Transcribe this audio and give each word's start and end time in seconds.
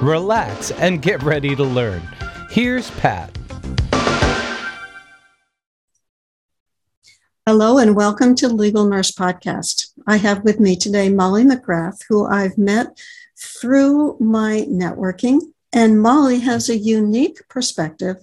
relax, 0.00 0.70
and 0.72 1.02
get 1.02 1.22
ready 1.22 1.56
to 1.56 1.64
learn. 1.64 2.02
Here's 2.50 2.90
Pat. 2.92 3.36
Hello 7.46 7.78
and 7.78 7.96
welcome 7.96 8.34
to 8.36 8.48
Legal 8.48 8.86
Nurse 8.86 9.10
Podcast. 9.10 9.88
I 10.06 10.18
have 10.18 10.44
with 10.44 10.60
me 10.60 10.76
today 10.76 11.08
Molly 11.08 11.44
McGrath, 11.44 12.02
who 12.08 12.26
I've 12.26 12.58
met 12.58 12.98
through 13.38 14.18
my 14.20 14.66
networking. 14.68 15.40
And 15.72 16.00
Molly 16.00 16.40
has 16.40 16.68
a 16.68 16.76
unique 16.76 17.48
perspective 17.48 18.16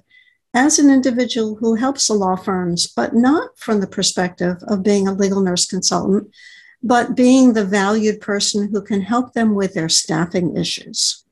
as 0.53 0.80
an 0.80 0.89
individual 0.89 1.55
who 1.55 1.75
helps 1.75 2.07
the 2.07 2.13
law 2.13 2.35
firms, 2.35 2.88
but 2.88 3.13
not 3.13 3.57
from 3.57 3.81
the 3.81 3.88
perspective 3.88 4.57
of 4.67 4.83
being 4.83 5.07
a 5.07 5.13
legal 5.13 5.41
nurse 5.41 5.66
consultant, 5.66 6.33
but 6.81 7.16
being 7.16 7.53
the 7.53 7.66
valued 7.66 8.21
person 8.21 8.69
who 8.71 8.81
can 8.81 9.02
help 9.02 9.33
them 9.33 9.55
with 9.55 9.73
their 9.73 9.89
staffing 9.89 10.55
issues. 10.55 11.24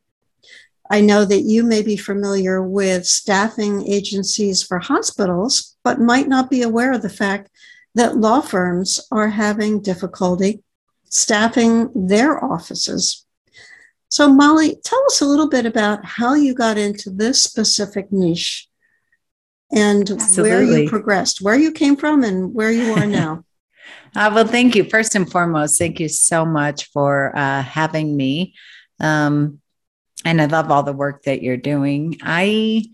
I 0.94 1.02
know 1.02 1.26
that 1.26 1.42
you 1.42 1.64
may 1.64 1.82
be 1.82 1.98
familiar 1.98 2.62
with 2.62 3.08
staffing 3.08 3.92
agencies 3.92 4.62
for 4.62 4.78
hospitals, 4.78 5.76
but 5.84 6.00
might 6.00 6.28
not 6.28 6.52
be 6.52 6.62
aware 6.62 6.94
of 6.94 7.02
the 7.02 7.10
fact 7.10 7.50
that 7.96 8.18
law 8.18 8.42
firms 8.42 9.00
are 9.12 9.30
having 9.30 9.82
difficulty 9.82 10.62
staffing 11.06 11.90
their 11.96 12.44
offices. 12.46 13.26
So, 14.10 14.32
Molly, 14.32 14.76
tell 14.84 15.04
us 15.08 15.20
a 15.20 15.26
little 15.26 15.50
bit 15.50 15.66
about 15.66 16.06
how 16.06 16.36
you 16.36 16.54
got 16.54 16.78
into 16.78 17.10
this 17.10 17.42
specific 17.42 18.12
niche 18.12 18.68
and 19.72 20.12
Absolutely. 20.12 20.52
where 20.52 20.64
you 20.64 20.88
progressed, 20.88 21.42
where 21.42 21.58
you 21.58 21.72
came 21.72 21.96
from, 21.96 22.24
and 22.24 22.54
where 22.54 22.72
you 22.72 22.94
are 22.94 23.08
now. 23.08 23.44
uh, 24.16 24.30
well, 24.32 24.46
thank 24.46 24.76
you. 24.76 24.84
First 24.84 25.16
and 25.16 25.32
foremost, 25.32 25.80
thank 25.80 26.00
you 26.00 26.08
so 26.08 26.46
much 26.46 26.92
for 26.92 27.36
uh, 27.36 27.64
having 27.64 28.16
me. 28.16 28.54
Um, 29.00 29.60
and 30.26 30.42
I 30.42 30.46
love 30.46 30.72
all 30.72 30.84
the 30.84 30.94
work 30.94 31.24
that 31.24 31.42
you're 31.42 31.58
doing. 31.58 32.18
I 32.22 32.86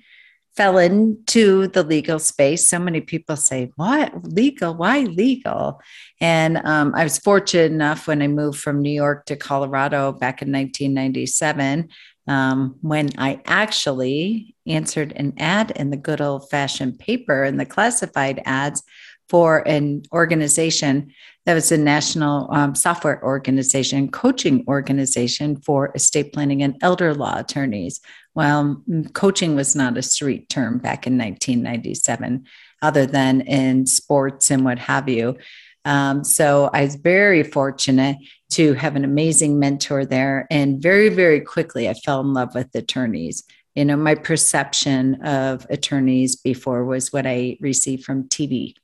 fell 0.55 0.77
into 0.77 1.67
the 1.67 1.83
legal 1.83 2.19
space. 2.19 2.67
So 2.67 2.79
many 2.79 2.99
people 2.99 3.37
say, 3.37 3.71
What 3.77 4.25
legal? 4.25 4.73
Why 4.75 5.01
legal? 5.01 5.79
And 6.19 6.57
um, 6.57 6.93
I 6.95 7.03
was 7.03 7.17
fortunate 7.17 7.71
enough 7.71 8.07
when 8.07 8.21
I 8.21 8.27
moved 8.27 8.59
from 8.59 8.81
New 8.81 8.91
York 8.91 9.25
to 9.27 9.37
Colorado 9.37 10.11
back 10.11 10.41
in 10.41 10.51
1997, 10.51 11.87
um, 12.27 12.75
when 12.81 13.09
I 13.17 13.41
actually 13.45 14.53
answered 14.67 15.13
an 15.15 15.33
ad 15.37 15.71
in 15.71 15.91
the 15.91 15.97
good 15.97 16.19
old 16.19 16.49
fashioned 16.49 16.99
paper 16.99 17.43
in 17.45 17.55
the 17.55 17.65
classified 17.65 18.41
ads 18.45 18.83
for 19.29 19.67
an 19.67 20.03
organization 20.11 21.13
that 21.45 21.53
was 21.53 21.71
a 21.71 21.77
national 21.77 22.51
um, 22.51 22.75
software 22.75 23.23
organization, 23.23 24.11
coaching 24.11 24.65
organization 24.67 25.55
for 25.61 25.91
estate 25.95 26.33
planning 26.33 26.61
and 26.61 26.75
elder 26.81 27.13
law 27.13 27.39
attorneys. 27.39 28.01
Well, 28.35 28.83
coaching 29.13 29.55
was 29.55 29.75
not 29.75 29.97
a 29.97 30.01
street 30.01 30.49
term 30.49 30.79
back 30.79 31.07
in 31.07 31.17
1997, 31.17 32.45
other 32.81 33.05
than 33.05 33.41
in 33.41 33.85
sports 33.85 34.51
and 34.51 34.65
what 34.65 34.79
have 34.79 35.09
you. 35.09 35.37
Um, 35.85 36.23
so 36.23 36.69
I 36.73 36.83
was 36.83 36.95
very 36.95 37.43
fortunate 37.43 38.17
to 38.51 38.73
have 38.73 38.95
an 38.95 39.05
amazing 39.05 39.59
mentor 39.59 40.05
there. 40.05 40.45
And 40.51 40.81
very, 40.81 41.09
very 41.09 41.41
quickly, 41.41 41.87
I 41.87 41.93
fell 41.93 42.19
in 42.21 42.33
love 42.33 42.53
with 42.53 42.73
attorneys. 42.75 43.43
You 43.75 43.85
know, 43.85 43.95
my 43.95 44.15
perception 44.15 45.21
of 45.23 45.65
attorneys 45.69 46.35
before 46.35 46.83
was 46.83 47.13
what 47.13 47.25
I 47.25 47.57
received 47.61 48.03
from 48.03 48.25
TV 48.25 48.75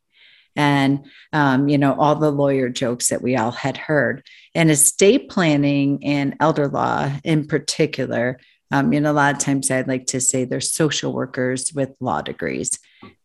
and 0.56 1.06
um, 1.34 1.68
you 1.68 1.78
know 1.78 1.96
all 2.00 2.16
the 2.16 2.32
lawyer 2.32 2.70
jokes 2.70 3.10
that 3.10 3.22
we 3.22 3.36
all 3.36 3.52
had 3.52 3.78
heard. 3.78 4.24
And 4.54 4.72
estate 4.72 5.30
planning 5.30 6.04
and 6.06 6.36
elder 6.40 6.68
law 6.68 7.12
in 7.24 7.46
particular 7.48 8.40
um, 8.72 8.92
you 8.94 9.00
know 9.00 9.12
a 9.12 9.14
lot 9.14 9.34
of 9.34 9.40
times 9.40 9.70
i'd 9.70 9.88
like 9.88 10.08
to 10.08 10.20
say 10.20 10.44
they're 10.44 10.62
social 10.62 11.14
workers 11.14 11.72
with 11.74 11.92
law 12.00 12.22
degrees. 12.22 12.72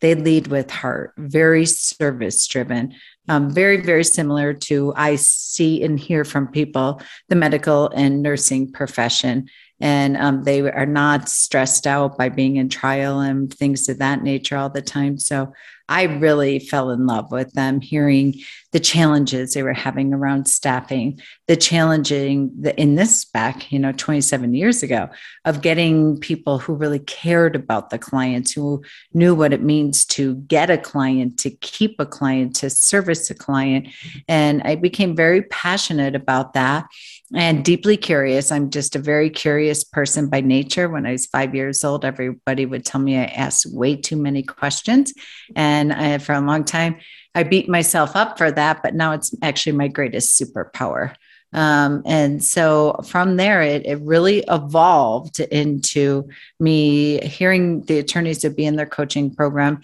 They 0.00 0.14
lead 0.14 0.48
with 0.48 0.70
heart 0.70 1.14
very 1.16 1.66
service 1.66 2.46
driven 2.46 2.94
um, 3.28 3.50
very 3.50 3.80
very 3.80 4.04
similar 4.04 4.52
to 4.52 4.92
i 4.96 5.16
see 5.16 5.82
and 5.82 5.98
hear 5.98 6.24
from 6.24 6.48
people 6.48 7.00
the 7.28 7.36
medical 7.36 7.88
and 7.88 8.22
nursing 8.22 8.72
profession. 8.72 9.48
And 9.82 10.18
um, 10.18 10.42
they 10.42 10.60
are 10.60 10.84
not 10.84 11.30
stressed 11.30 11.86
out 11.86 12.18
by 12.18 12.28
being 12.28 12.56
in 12.56 12.68
trial 12.68 13.20
and 13.20 13.50
things 13.52 13.88
of 13.88 13.98
that 13.98 14.22
nature 14.22 14.58
all 14.58 14.68
the 14.68 14.82
time. 14.82 15.16
So 15.18 15.54
I 15.90 16.04
really 16.04 16.60
fell 16.60 16.90
in 16.90 17.06
love 17.06 17.32
with 17.32 17.52
them, 17.52 17.80
hearing 17.80 18.34
the 18.72 18.80
challenges 18.80 19.52
they 19.52 19.62
were 19.62 19.72
having 19.72 20.14
around 20.14 20.46
staffing, 20.46 21.20
the 21.48 21.56
challenging 21.56 22.50
the, 22.60 22.78
in 22.80 22.94
this 22.94 23.24
back, 23.24 23.72
you 23.72 23.78
know, 23.78 23.92
27 23.92 24.54
years 24.54 24.82
ago, 24.82 25.08
of 25.44 25.60
getting 25.60 26.18
people 26.20 26.58
who 26.58 26.74
really 26.74 27.00
cared 27.00 27.56
about 27.56 27.90
the 27.90 27.98
clients, 27.98 28.52
who 28.52 28.82
knew 29.12 29.34
what 29.34 29.52
it 29.52 29.62
means 29.62 30.04
to 30.04 30.36
get 30.36 30.70
a 30.70 30.78
client, 30.78 31.38
to 31.40 31.50
keep 31.50 31.96
a 31.98 32.06
client, 32.06 32.54
to 32.56 32.70
service 32.70 33.28
a 33.30 33.34
client. 33.34 33.88
And 34.28 34.62
I 34.62 34.76
became 34.76 35.16
very 35.16 35.42
passionate 35.42 36.14
about 36.14 36.54
that 36.54 36.86
and 37.34 37.64
deeply 37.64 37.96
curious. 37.96 38.50
I'm 38.50 38.70
just 38.70 38.96
a 38.96 39.00
very 39.00 39.30
curious 39.30 39.84
person 39.84 40.28
by 40.28 40.40
nature. 40.40 40.88
When 40.88 41.06
I 41.06 41.12
was 41.12 41.26
five 41.26 41.54
years 41.54 41.84
old, 41.84 42.04
everybody 42.04 42.66
would 42.66 42.84
tell 42.84 43.00
me 43.00 43.18
I 43.18 43.24
asked 43.24 43.72
way 43.72 43.96
too 43.96 44.16
many 44.16 44.42
questions. 44.42 45.12
And 45.54 45.92
I, 45.92 46.18
for 46.18 46.32
a 46.32 46.40
long 46.40 46.64
time, 46.64 46.96
I 47.34 47.42
beat 47.44 47.68
myself 47.68 48.16
up 48.16 48.38
for 48.38 48.50
that, 48.50 48.82
but 48.82 48.94
now 48.94 49.12
it's 49.12 49.34
actually 49.42 49.72
my 49.72 49.88
greatest 49.88 50.40
superpower. 50.40 51.14
Um, 51.52 52.02
and 52.06 52.42
so 52.42 53.00
from 53.04 53.36
there, 53.36 53.60
it, 53.62 53.84
it 53.84 54.00
really 54.02 54.44
evolved 54.48 55.40
into 55.40 56.28
me 56.60 57.20
hearing 57.26 57.82
the 57.82 57.98
attorneys 57.98 58.38
to 58.38 58.50
be 58.50 58.64
in 58.64 58.76
their 58.76 58.86
coaching 58.86 59.34
program 59.34 59.80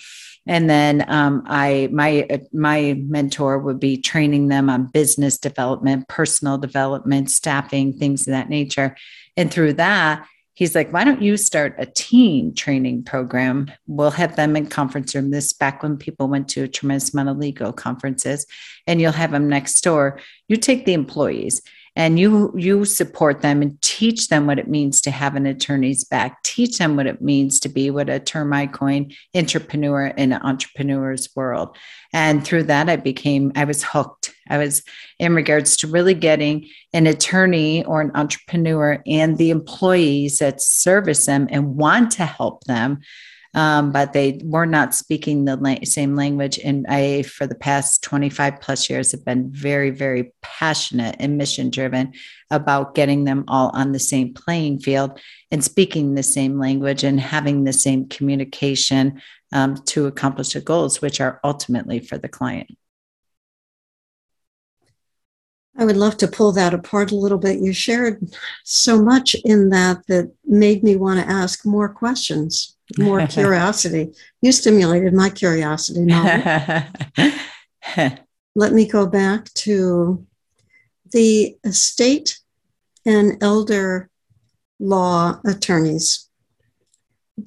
and 0.46 0.70
then 0.70 1.04
um, 1.08 1.42
I 1.46 1.88
my 1.90 2.40
my 2.52 2.94
mentor 3.06 3.58
would 3.58 3.80
be 3.80 4.00
training 4.00 4.48
them 4.48 4.70
on 4.70 4.86
business 4.86 5.38
development, 5.38 6.08
personal 6.08 6.56
development, 6.56 7.30
staffing, 7.30 7.92
things 7.92 8.22
of 8.22 8.32
that 8.32 8.48
nature. 8.48 8.96
And 9.36 9.52
through 9.52 9.74
that, 9.74 10.26
he's 10.56 10.74
like, 10.74 10.90
why 10.90 11.04
don't 11.04 11.20
you 11.20 11.36
start 11.36 11.74
a 11.78 11.84
teen 11.84 12.54
training 12.54 13.04
program? 13.04 13.70
We'll 13.86 14.10
have 14.10 14.36
them 14.36 14.56
in 14.56 14.66
conference 14.66 15.14
room. 15.14 15.30
This 15.30 15.52
back 15.52 15.82
when 15.82 15.98
people 15.98 16.28
went 16.28 16.48
to 16.48 16.62
a 16.62 16.68
tremendous 16.68 17.12
amount 17.12 17.28
of 17.28 17.36
legal 17.36 17.72
conferences, 17.72 18.46
and 18.86 19.00
you'll 19.00 19.12
have 19.12 19.32
them 19.32 19.48
next 19.48 19.82
door. 19.82 20.18
You 20.48 20.56
take 20.56 20.86
the 20.86 20.94
employees 20.94 21.60
and 21.96 22.20
you 22.20 22.52
you 22.54 22.84
support 22.84 23.40
them 23.40 23.62
and 23.62 23.80
teach 23.80 24.28
them 24.28 24.46
what 24.46 24.58
it 24.58 24.68
means 24.68 25.00
to 25.00 25.10
have 25.10 25.34
an 25.34 25.46
attorney's 25.46 26.04
back. 26.04 26.42
Teach 26.42 26.78
them 26.78 26.94
what 26.94 27.06
it 27.06 27.22
means 27.22 27.58
to 27.60 27.70
be 27.70 27.90
what 27.90 28.10
a 28.10 28.20
term 28.20 28.52
i 28.52 28.66
coin 28.66 29.12
intrapreneur 29.34 30.14
in 30.16 30.32
an 30.32 30.42
entrepreneur's 30.42 31.34
world. 31.34 31.76
And 32.12 32.44
through 32.44 32.64
that 32.64 32.90
i 32.90 32.96
became 32.96 33.50
i 33.56 33.64
was 33.64 33.82
hooked. 33.82 34.34
I 34.48 34.58
was 34.58 34.82
in 35.18 35.34
regards 35.34 35.76
to 35.78 35.88
really 35.88 36.14
getting 36.14 36.68
an 36.92 37.06
attorney 37.06 37.84
or 37.84 38.00
an 38.00 38.12
entrepreneur 38.14 39.02
and 39.06 39.38
the 39.38 39.50
employees 39.50 40.38
that 40.38 40.60
service 40.60 41.26
them 41.26 41.48
and 41.50 41.76
want 41.76 42.12
to 42.12 42.26
help 42.26 42.64
them 42.64 43.00
um, 43.56 43.90
but 43.90 44.12
they 44.12 44.38
were 44.44 44.66
not 44.66 44.94
speaking 44.94 45.46
the 45.46 45.56
la- 45.56 45.82
same 45.82 46.14
language. 46.14 46.58
And 46.58 46.84
I, 46.90 47.22
for 47.22 47.46
the 47.46 47.54
past 47.54 48.02
25 48.02 48.60
plus 48.60 48.90
years, 48.90 49.12
have 49.12 49.24
been 49.24 49.50
very, 49.50 49.88
very 49.88 50.34
passionate 50.42 51.16
and 51.18 51.38
mission 51.38 51.70
driven 51.70 52.12
about 52.50 52.94
getting 52.94 53.24
them 53.24 53.44
all 53.48 53.70
on 53.70 53.92
the 53.92 53.98
same 53.98 54.34
playing 54.34 54.80
field 54.80 55.18
and 55.50 55.64
speaking 55.64 56.14
the 56.14 56.22
same 56.22 56.58
language 56.58 57.02
and 57.02 57.18
having 57.18 57.64
the 57.64 57.72
same 57.72 58.06
communication 58.08 59.22
um, 59.52 59.76
to 59.86 60.06
accomplish 60.06 60.52
the 60.52 60.60
goals, 60.60 61.00
which 61.00 61.18
are 61.18 61.40
ultimately 61.42 61.98
for 61.98 62.18
the 62.18 62.28
client. 62.28 62.68
I 65.78 65.86
would 65.86 65.96
love 65.96 66.18
to 66.18 66.28
pull 66.28 66.52
that 66.52 66.74
apart 66.74 67.10
a 67.10 67.16
little 67.16 67.38
bit. 67.38 67.60
You 67.60 67.72
shared 67.72 68.22
so 68.64 69.02
much 69.02 69.34
in 69.46 69.70
that 69.70 70.06
that 70.08 70.32
made 70.44 70.82
me 70.82 70.96
want 70.96 71.20
to 71.20 71.30
ask 71.30 71.64
more 71.64 71.88
questions 71.88 72.75
more 72.98 73.26
curiosity. 73.26 74.12
You 74.42 74.52
stimulated 74.52 75.12
my 75.12 75.30
curiosity. 75.30 76.06
Let 78.54 78.72
me 78.72 78.86
go 78.88 79.06
back 79.06 79.52
to 79.54 80.26
the 81.12 81.56
estate 81.64 82.38
and 83.04 83.42
elder 83.42 84.10
law 84.78 85.40
attorneys. 85.44 86.28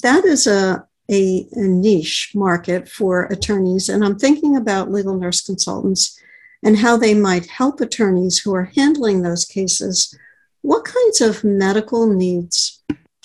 That 0.03 0.25
is 0.25 0.47
a, 0.47 0.86
a, 1.09 1.47
a, 1.53 1.62
niche 1.62 2.31
market 2.35 2.88
for 2.88 3.24
attorneys. 3.25 3.89
And 3.89 4.06
I'm 4.06 4.18
thinking 4.18 4.56
about 4.56 4.92
legal 4.92 5.18
nurse 5.18 5.42
consultants 5.42 6.19
and 6.63 6.77
how 6.77 6.97
they 6.97 7.13
might 7.13 7.47
help 7.47 7.81
attorneys 7.81 8.39
who 8.39 8.53
are 8.53 8.71
handling 8.75 9.21
those 9.21 9.45
cases. 9.45 10.15
What 10.62 10.85
kinds 10.85 11.21
of 11.21 11.44
medical 11.44 12.07
needs 12.07 12.79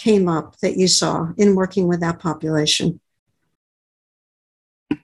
came 0.05 0.29
up 0.29 0.59
that 0.59 0.77
you 0.77 0.87
saw 0.87 1.29
in 1.39 1.55
working 1.55 1.89
with 1.89 2.01
that 2.01 2.19
population? 2.19 3.01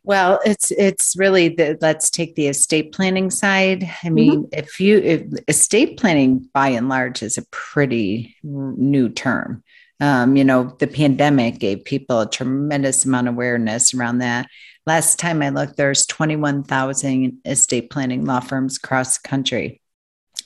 Well, 0.04 0.40
it's 0.44 0.70
it's 0.70 1.16
really 1.16 1.48
the 1.48 1.78
let's 1.80 2.10
take 2.10 2.34
the 2.34 2.48
estate 2.48 2.92
planning 2.92 3.30
side. 3.30 3.82
I 3.82 3.86
mm-hmm. 3.86 4.14
mean, 4.14 4.42
mm-hmm. 4.44 4.58
if 4.58 4.78
you 4.78 4.98
if 4.98 5.22
estate 5.48 5.98
planning 5.98 6.48
by 6.52 6.68
and 6.68 6.88
large 6.88 7.22
is 7.22 7.38
a 7.38 7.46
pretty 7.50 8.36
new 8.42 9.08
term. 9.08 9.64
Um, 10.02 10.36
you 10.36 10.44
know, 10.44 10.76
the 10.78 10.86
pandemic 10.86 11.58
gave 11.58 11.84
people 11.84 12.20
a 12.20 12.30
tremendous 12.30 13.04
amount 13.04 13.28
of 13.28 13.34
awareness 13.34 13.92
around 13.92 14.18
that. 14.18 14.46
Last 14.86 15.18
time 15.18 15.42
I 15.42 15.50
looked, 15.50 15.76
there's 15.76 16.06
21,000 16.06 17.38
estate 17.44 17.90
planning 17.90 18.24
law 18.24 18.40
firms 18.40 18.78
across 18.78 19.18
the 19.18 19.28
country. 19.28 19.82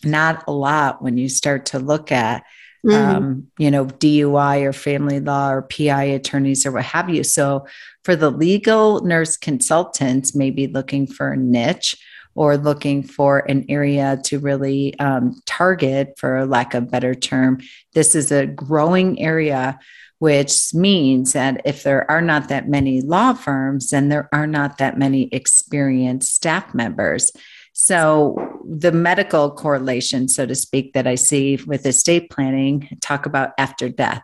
Not 0.05 0.43
a 0.49 0.53
lot 0.53 1.03
when 1.03 1.19
you 1.19 1.29
start 1.29 1.67
to 1.67 1.79
look 1.79 2.11
at 2.11 2.43
mm-hmm. 2.85 3.17
um, 3.17 3.47
you 3.59 3.71
know, 3.71 3.87
DUI 3.87 4.63
or 4.63 4.73
family 4.73 5.21
law 5.21 5.51
or 5.51 5.63
PI 5.63 6.05
attorneys 6.05 6.67
or 6.67 6.73
what 6.73 6.85
have 6.85 7.09
you. 7.09 7.25
So 7.25 7.67
for 8.05 8.15
the 8.17 8.31
legal 8.31 9.01
nurse 9.01 9.37
consultants, 9.37 10.35
maybe 10.35 10.67
looking 10.67 11.07
for 11.07 11.33
a 11.33 11.37
niche 11.37 11.97
or 12.35 12.57
looking 12.57 13.03
for 13.03 13.39
an 13.49 13.65
area 13.69 14.21
to 14.25 14.39
really 14.39 14.99
um, 14.99 15.41
target, 15.47 16.15
for 16.19 16.45
lack 16.47 16.75
of 16.75 16.91
better 16.91 17.15
term, 17.15 17.61
this 17.95 18.15
is 18.15 18.33
a 18.33 18.47
growing 18.47 19.21
area 19.21 19.79
which 20.21 20.73
means 20.73 21.35
that 21.35 21.61
if 21.67 21.83
there 21.83 22.11
are 22.11 22.23
not 22.23 22.49
that 22.49 22.67
many 22.67 23.03
law 23.03 23.35
firms, 23.35 23.91
then 23.91 24.09
there 24.09 24.29
are 24.33 24.47
not 24.47 24.79
that 24.79 24.97
many 24.97 25.29
experienced 25.33 26.35
staff 26.35 26.73
members. 26.73 27.31
So, 27.75 28.61
the 28.65 28.93
medical 28.93 29.51
correlation, 29.51 30.29
so 30.29 30.47
to 30.47 30.55
speak, 30.55 30.93
that 30.95 31.07
I 31.07 31.17
see 31.17 31.59
with 31.67 31.85
estate 31.85 32.31
planning, 32.31 32.89
talk 33.03 33.27
about 33.27 33.51
after 33.59 33.89
death. 33.89 34.23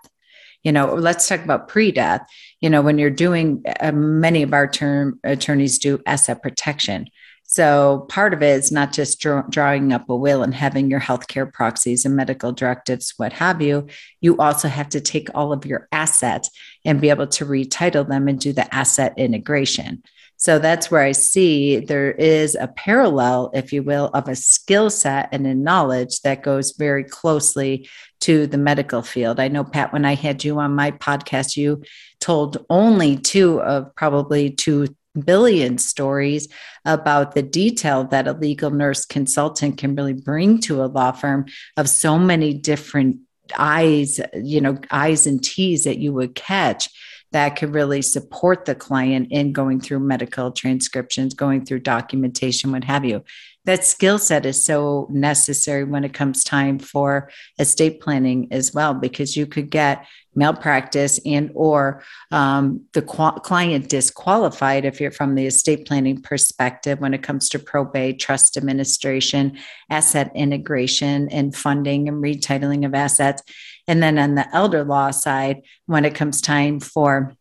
You 0.62 0.70
know, 0.72 0.94
let's 0.94 1.26
talk 1.26 1.42
about 1.42 1.66
pre 1.68 1.90
death. 1.90 2.24
You 2.60 2.70
know, 2.70 2.80
when 2.80 2.96
you're 2.96 3.10
doing, 3.10 3.62
uh, 3.80 3.92
many 3.92 4.44
of 4.44 4.54
our 4.54 4.68
term 4.68 5.18
attorneys 5.24 5.78
do 5.78 6.00
asset 6.06 6.42
protection. 6.42 7.08
So 7.42 8.06
part 8.08 8.32
of 8.32 8.44
it 8.44 8.60
is 8.60 8.70
not 8.70 8.92
just 8.92 9.18
draw, 9.18 9.42
drawing 9.50 9.92
up 9.92 10.08
a 10.08 10.14
will 10.14 10.44
and 10.44 10.54
having 10.54 10.88
your 10.88 11.00
healthcare 11.00 11.52
proxies 11.52 12.04
and 12.04 12.14
medical 12.14 12.52
directives, 12.52 13.14
what 13.16 13.32
have 13.32 13.60
you. 13.60 13.88
You 14.20 14.36
also 14.36 14.68
have 14.68 14.90
to 14.90 15.00
take 15.00 15.28
all 15.34 15.52
of 15.52 15.66
your 15.66 15.88
assets 15.90 16.48
and 16.84 17.00
be 17.00 17.10
able 17.10 17.26
to 17.26 17.44
retitle 17.44 18.06
them 18.08 18.28
and 18.28 18.38
do 18.38 18.52
the 18.52 18.72
asset 18.72 19.14
integration. 19.16 20.04
So 20.40 20.58
that's 20.58 20.90
where 20.90 21.02
I 21.02 21.12
see 21.12 21.80
there 21.80 22.12
is 22.12 22.54
a 22.54 22.66
parallel, 22.66 23.50
if 23.52 23.74
you 23.74 23.82
will, 23.82 24.06
of 24.14 24.26
a 24.26 24.34
skill 24.34 24.88
set 24.88 25.28
and 25.32 25.46
a 25.46 25.54
knowledge 25.54 26.22
that 26.22 26.42
goes 26.42 26.72
very 26.72 27.04
closely 27.04 27.90
to 28.20 28.46
the 28.46 28.56
medical 28.56 29.02
field. 29.02 29.38
I 29.38 29.48
know, 29.48 29.64
Pat, 29.64 29.92
when 29.92 30.06
I 30.06 30.14
had 30.14 30.42
you 30.42 30.58
on 30.58 30.74
my 30.74 30.92
podcast, 30.92 31.58
you 31.58 31.82
told 32.20 32.64
only 32.70 33.18
two 33.18 33.60
of 33.60 33.94
probably 33.94 34.48
two 34.48 34.88
billion 35.26 35.76
stories 35.76 36.48
about 36.86 37.34
the 37.34 37.42
detail 37.42 38.04
that 38.04 38.26
a 38.26 38.32
legal 38.32 38.70
nurse 38.70 39.04
consultant 39.04 39.76
can 39.76 39.94
really 39.94 40.14
bring 40.14 40.58
to 40.60 40.82
a 40.82 40.86
law 40.86 41.12
firm 41.12 41.44
of 41.76 41.86
so 41.86 42.18
many 42.18 42.54
different 42.54 43.18
eyes, 43.58 44.18
you 44.32 44.62
know, 44.62 44.78
I's 44.90 45.26
and 45.26 45.44
T's 45.44 45.84
that 45.84 45.98
you 45.98 46.14
would 46.14 46.34
catch 46.34 46.88
that 47.32 47.56
could 47.56 47.74
really 47.74 48.02
support 48.02 48.64
the 48.64 48.74
client 48.74 49.28
in 49.30 49.52
going 49.52 49.80
through 49.80 50.00
medical 50.00 50.50
transcriptions, 50.50 51.34
going 51.34 51.64
through 51.64 51.80
documentation, 51.80 52.72
what 52.72 52.84
have 52.84 53.04
you. 53.04 53.22
That 53.66 53.84
skill 53.84 54.18
set 54.18 54.46
is 54.46 54.64
so 54.64 55.06
necessary 55.10 55.84
when 55.84 56.02
it 56.02 56.14
comes 56.14 56.42
time 56.42 56.78
for 56.78 57.30
estate 57.58 58.00
planning 58.00 58.48
as 58.50 58.72
well, 58.72 58.94
because 58.94 59.36
you 59.36 59.46
could 59.46 59.70
get 59.70 60.06
malpractice 60.34 61.20
and 61.26 61.50
or 61.54 62.02
um, 62.30 62.82
the 62.92 63.02
client 63.02 63.88
disqualified 63.88 64.84
if 64.84 65.00
you're 65.00 65.10
from 65.10 65.34
the 65.34 65.46
estate 65.46 65.86
planning 65.86 66.22
perspective 66.22 67.00
when 67.00 67.12
it 67.12 67.22
comes 67.22 67.48
to 67.48 67.58
probate 67.58 68.20
trust 68.20 68.56
administration 68.56 69.58
asset 69.90 70.30
integration 70.34 71.28
and 71.30 71.54
funding 71.54 72.08
and 72.08 72.22
retitling 72.22 72.86
of 72.86 72.94
assets 72.94 73.42
and 73.86 74.02
then 74.02 74.18
on 74.18 74.34
the 74.34 74.54
elder 74.54 74.84
law 74.84 75.10
side, 75.10 75.62
when 75.86 76.04
it 76.04 76.14
comes 76.14 76.40
time 76.40 76.80
for 76.80 77.36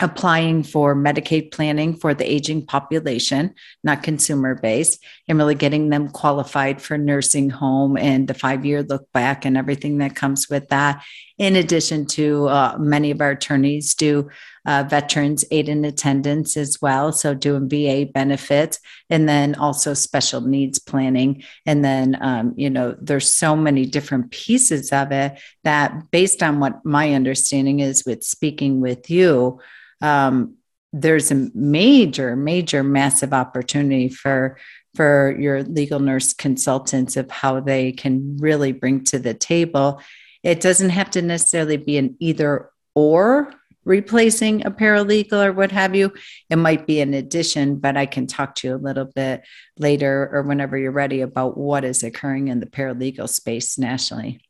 applying 0.00 0.62
for 0.62 0.94
Medicaid 0.94 1.50
planning 1.50 1.96
for 1.96 2.12
the 2.12 2.30
aging 2.30 2.66
population, 2.66 3.54
not 3.82 4.02
consumer 4.02 4.54
based, 4.54 5.02
and 5.26 5.38
really 5.38 5.54
getting 5.54 5.88
them 5.88 6.08
qualified 6.08 6.82
for 6.82 6.98
nursing 6.98 7.48
home 7.50 7.96
and 7.96 8.28
the 8.28 8.34
five 8.34 8.64
year 8.64 8.82
look 8.82 9.10
back 9.12 9.44
and 9.44 9.56
everything 9.56 9.98
that 9.98 10.14
comes 10.14 10.48
with 10.50 10.68
that. 10.68 11.02
In 11.38 11.56
addition 11.56 12.06
to 12.08 12.48
uh, 12.48 12.76
many 12.78 13.10
of 13.10 13.20
our 13.20 13.30
attorneys 13.30 13.94
do 13.94 14.28
uh, 14.66 14.84
veterans 14.88 15.44
aid 15.50 15.68
in 15.68 15.84
attendance 15.84 16.56
as 16.56 16.82
well. 16.82 17.12
So 17.12 17.34
doing 17.34 17.68
VA 17.68 18.10
benefits 18.12 18.80
and 19.08 19.28
then 19.28 19.54
also 19.54 19.94
special 19.94 20.40
needs 20.40 20.78
planning. 20.78 21.44
And 21.64 21.84
then, 21.84 22.18
um, 22.20 22.52
you 22.56 22.68
know, 22.68 22.96
there's 23.00 23.32
so 23.32 23.54
many 23.54 23.86
different 23.86 24.32
pieces 24.32 24.92
of 24.92 25.12
it 25.12 25.38
that 25.64 26.10
based 26.10 26.42
on 26.42 26.58
what 26.58 26.84
my 26.84 27.14
understanding 27.14 27.80
is 27.80 28.04
with 28.04 28.24
speaking 28.24 28.80
with 28.80 29.08
you, 29.08 29.60
um, 30.02 30.56
there's 30.92 31.30
a 31.30 31.50
major, 31.54 32.36
major, 32.36 32.82
massive 32.82 33.32
opportunity 33.32 34.08
for 34.08 34.58
for 34.94 35.36
your 35.38 35.62
legal 35.62 36.00
nurse 36.00 36.32
consultants 36.32 37.18
of 37.18 37.30
how 37.30 37.60
they 37.60 37.92
can 37.92 38.38
really 38.38 38.72
bring 38.72 39.04
to 39.04 39.18
the 39.18 39.34
table. 39.34 40.00
It 40.42 40.62
doesn't 40.62 40.88
have 40.88 41.10
to 41.10 41.22
necessarily 41.22 41.76
be 41.76 41.98
an 41.98 42.16
either 42.18 42.70
or 42.94 43.52
replacing 43.86 44.66
a 44.66 44.70
paralegal 44.70 45.46
or 45.46 45.52
what 45.52 45.72
have 45.72 45.94
you. 45.96 46.12
It 46.50 46.56
might 46.56 46.86
be 46.86 47.00
an 47.00 47.14
addition, 47.14 47.76
but 47.76 47.96
I 47.96 48.04
can 48.04 48.26
talk 48.26 48.54
to 48.56 48.68
you 48.68 48.74
a 48.74 48.76
little 48.76 49.06
bit 49.06 49.42
later 49.78 50.28
or 50.30 50.42
whenever 50.42 50.76
you're 50.76 50.90
ready 50.90 51.22
about 51.22 51.56
what 51.56 51.84
is 51.84 52.02
occurring 52.02 52.48
in 52.48 52.60
the 52.60 52.66
paralegal 52.66 53.30
space 53.30 53.78
nationally. 53.78 54.40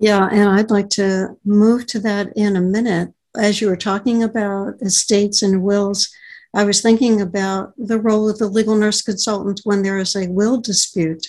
Yeah, 0.00 0.28
and 0.30 0.48
I'd 0.48 0.70
like 0.70 0.90
to 0.90 1.36
move 1.44 1.86
to 1.88 2.00
that 2.00 2.32
in 2.34 2.56
a 2.56 2.60
minute 2.60 3.12
as 3.36 3.60
you 3.60 3.68
were 3.68 3.76
talking 3.76 4.22
about 4.22 4.74
estates 4.80 5.42
and 5.42 5.62
wills, 5.62 6.08
I 6.54 6.64
was 6.64 6.80
thinking 6.80 7.20
about 7.20 7.72
the 7.76 8.00
role 8.00 8.28
of 8.28 8.38
the 8.38 8.48
legal 8.48 8.74
nurse 8.74 9.02
consultant 9.02 9.60
when 9.64 9.82
there 9.82 9.98
is 9.98 10.16
a 10.16 10.28
will 10.28 10.60
dispute. 10.60 11.28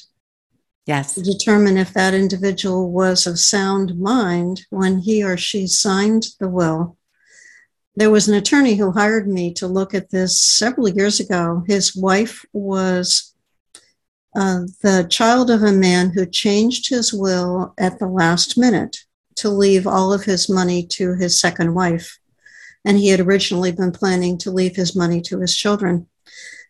Yes. 0.86 1.14
To 1.16 1.22
determine 1.22 1.78
if 1.78 1.94
that 1.94 2.14
individual 2.14 2.92
was 2.92 3.28
of 3.28 3.40
sound 3.40 4.00
mind 4.00 4.66
when 4.70 5.00
he 5.00 5.24
or 5.24 5.38
she 5.38 5.68
signed 5.68 6.28
the 6.40 6.50
will. 6.50 6.98
There 7.96 8.10
was 8.10 8.28
an 8.28 8.36
attorney 8.36 8.76
who 8.76 8.92
hired 8.92 9.28
me 9.28 9.54
to 9.56 9.68
look 9.68 9.94
at 9.94 10.10
this 10.10 10.40
several 10.40 10.88
years 10.88 11.20
ago. 11.20 11.64
His 11.68 11.96
wife 11.96 12.46
was 12.54 13.36
uh, 14.36 14.62
the 14.82 15.06
child 15.10 15.50
of 15.50 15.64
a 15.64 15.72
man 15.72 16.12
who 16.12 16.26
changed 16.26 16.90
his 16.90 17.14
will 17.14 17.74
at 17.78 18.00
the 18.00 18.08
last 18.08 18.58
minute 18.58 18.98
to 19.36 19.50
leave 19.50 19.88
all 19.88 20.14
of 20.14 20.24
his 20.24 20.50
money 20.50 20.86
to 20.86 21.16
his 21.16 21.40
second 21.40 21.74
wife. 21.74 22.20
And 22.86 22.98
he 22.98 23.10
had 23.10 23.20
originally 23.20 23.72
been 23.72 23.92
planning 23.92 24.38
to 24.40 24.52
leave 24.52 24.76
his 24.76 24.96
money 24.96 25.22
to 25.24 25.40
his 25.40 25.56
children. 25.56 26.08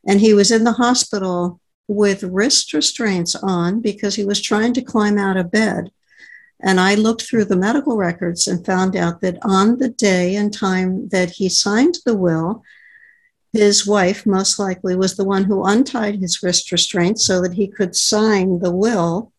And 0.08 0.20
he 0.20 0.34
was 0.34 0.51
in 0.51 0.63
the 0.63 0.74
hospital 0.74 1.60
with 1.89 2.22
wrist 2.22 2.72
restraints 2.72 3.34
on 3.34 3.81
because 3.81 4.13
he 4.13 4.24
was 4.24 4.39
trying 4.39 4.74
to 4.75 4.81
climb 4.81 5.17
out 5.17 5.36
of 5.36 5.51
bed. 5.51 5.91
And 6.62 6.79
I 6.79 6.93
looked 6.93 7.24
through 7.24 7.46
the 7.46 7.55
medical 7.55 7.98
records 7.98 8.48
and 8.48 8.63
found 8.63 8.96
out 8.96 9.22
that 9.22 9.39
on 9.41 9.79
the 9.79 9.89
day 9.89 10.36
and 10.36 10.53
time 10.53 11.10
that 11.10 11.31
he 11.31 11.50
signed 11.50 11.98
the 12.05 12.15
will, 12.15 12.63
his 13.51 13.88
wife 13.88 14.27
most 14.27 14.60
likely 14.60 14.96
was 14.96 15.15
the 15.15 15.25
one 15.25 15.46
who 15.46 15.65
untied 15.65 16.19
his 16.19 16.43
wrist 16.43 16.72
restraints 16.72 17.25
so 17.25 17.41
that 17.41 17.53
he 17.53 17.67
could 17.67 17.96
sign 17.96 18.60
the 18.60 18.72
will. 18.72 19.34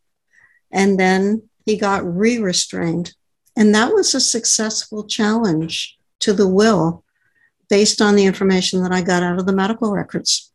And 0.73 0.99
then 0.99 1.49
he 1.65 1.77
got 1.77 2.05
re 2.05 2.39
restrained. 2.39 3.15
And 3.57 3.73
that 3.77 3.95
was 3.95 4.13
a 4.13 4.21
successful 4.21 5.05
challenge 5.07 5.97
to 6.21 6.33
the 6.33 6.49
will 6.49 7.05
based 7.69 8.03
on 8.03 8.17
the 8.17 8.25
information 8.25 8.83
that 8.83 8.91
I 8.91 9.03
got 9.03 9.23
out 9.23 9.39
of 9.39 9.47
the 9.47 9.53
medical 9.53 9.93
records. 9.93 10.51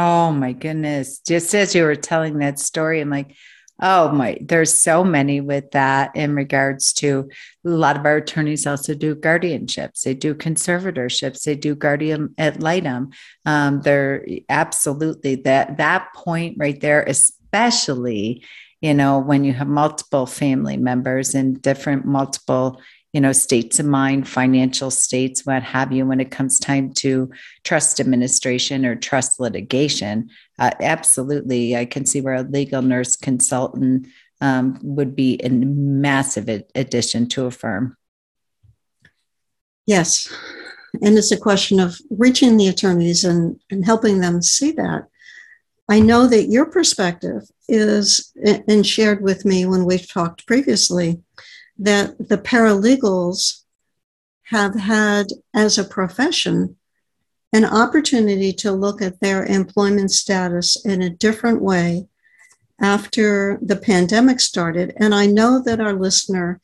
Oh 0.00 0.30
my 0.30 0.52
goodness. 0.52 1.18
Just 1.18 1.52
as 1.56 1.74
you 1.74 1.82
were 1.82 1.96
telling 1.96 2.38
that 2.38 2.60
story, 2.60 3.00
I'm 3.00 3.10
like, 3.10 3.34
oh 3.82 4.12
my, 4.12 4.38
there's 4.40 4.80
so 4.80 5.02
many 5.02 5.40
with 5.40 5.72
that 5.72 6.14
in 6.14 6.36
regards 6.36 6.92
to 6.92 7.28
a 7.66 7.68
lot 7.68 7.96
of 7.96 8.06
our 8.06 8.18
attorneys 8.18 8.64
also 8.64 8.94
do 8.94 9.16
guardianships, 9.16 10.02
they 10.02 10.14
do 10.14 10.36
conservatorships, 10.36 11.42
they 11.42 11.56
do 11.56 11.74
guardian 11.74 12.32
ad 12.38 12.62
litem. 12.62 13.10
Um, 13.44 13.80
they're 13.80 14.24
absolutely 14.48 15.34
that 15.34 15.78
that 15.78 16.14
point 16.14 16.58
right 16.60 16.80
there, 16.80 17.02
especially 17.02 18.44
you 18.80 18.94
know, 18.94 19.18
when 19.18 19.42
you 19.42 19.52
have 19.52 19.66
multiple 19.66 20.24
family 20.24 20.76
members 20.76 21.34
and 21.34 21.60
different 21.60 22.04
multiple 22.04 22.80
you 23.12 23.20
know 23.20 23.32
states 23.32 23.78
of 23.78 23.86
mind 23.86 24.28
financial 24.28 24.90
states 24.90 25.46
what 25.46 25.62
have 25.62 25.92
you 25.92 26.04
when 26.04 26.20
it 26.20 26.30
comes 26.30 26.58
time 26.58 26.92
to 26.92 27.30
trust 27.64 28.00
administration 28.00 28.84
or 28.84 28.94
trust 28.94 29.40
litigation 29.40 30.28
uh, 30.58 30.72
absolutely. 30.80 31.76
I 31.76 31.84
can 31.84 32.04
see 32.04 32.20
where 32.20 32.34
a 32.34 32.42
legal 32.42 32.82
nurse 32.82 33.16
consultant 33.16 34.08
um, 34.40 34.78
would 34.82 35.14
be 35.14 35.40
a 35.42 35.48
massive 35.48 36.48
addition 36.74 37.28
to 37.28 37.46
a 37.46 37.50
firm. 37.50 37.96
Yes. 39.86 40.32
And 41.02 41.16
it's 41.16 41.32
a 41.32 41.38
question 41.38 41.80
of 41.80 41.98
reaching 42.10 42.56
the 42.56 42.68
attorneys 42.68 43.24
and, 43.24 43.60
and 43.70 43.84
helping 43.84 44.20
them 44.20 44.42
see 44.42 44.72
that. 44.72 45.06
I 45.88 46.00
know 46.00 46.26
that 46.26 46.46
your 46.46 46.66
perspective 46.66 47.42
is 47.68 48.32
and 48.66 48.86
shared 48.86 49.22
with 49.22 49.44
me 49.44 49.64
when 49.64 49.84
we've 49.84 50.08
talked 50.08 50.46
previously 50.46 51.22
that 51.78 52.28
the 52.28 52.38
paralegals 52.38 53.62
have 54.44 54.74
had 54.74 55.26
as 55.54 55.78
a 55.78 55.84
profession 55.84 56.76
an 57.52 57.64
opportunity 57.64 58.52
to 58.52 58.72
look 58.72 59.00
at 59.00 59.20
their 59.20 59.44
employment 59.44 60.10
status 60.10 60.84
in 60.84 61.00
a 61.00 61.10
different 61.10 61.62
way 61.62 62.06
after 62.80 63.58
the 63.62 63.76
pandemic 63.76 64.40
started. 64.40 64.92
And 64.96 65.14
I 65.14 65.26
know 65.26 65.62
that 65.64 65.80
our 65.80 65.94
listener 65.94 66.60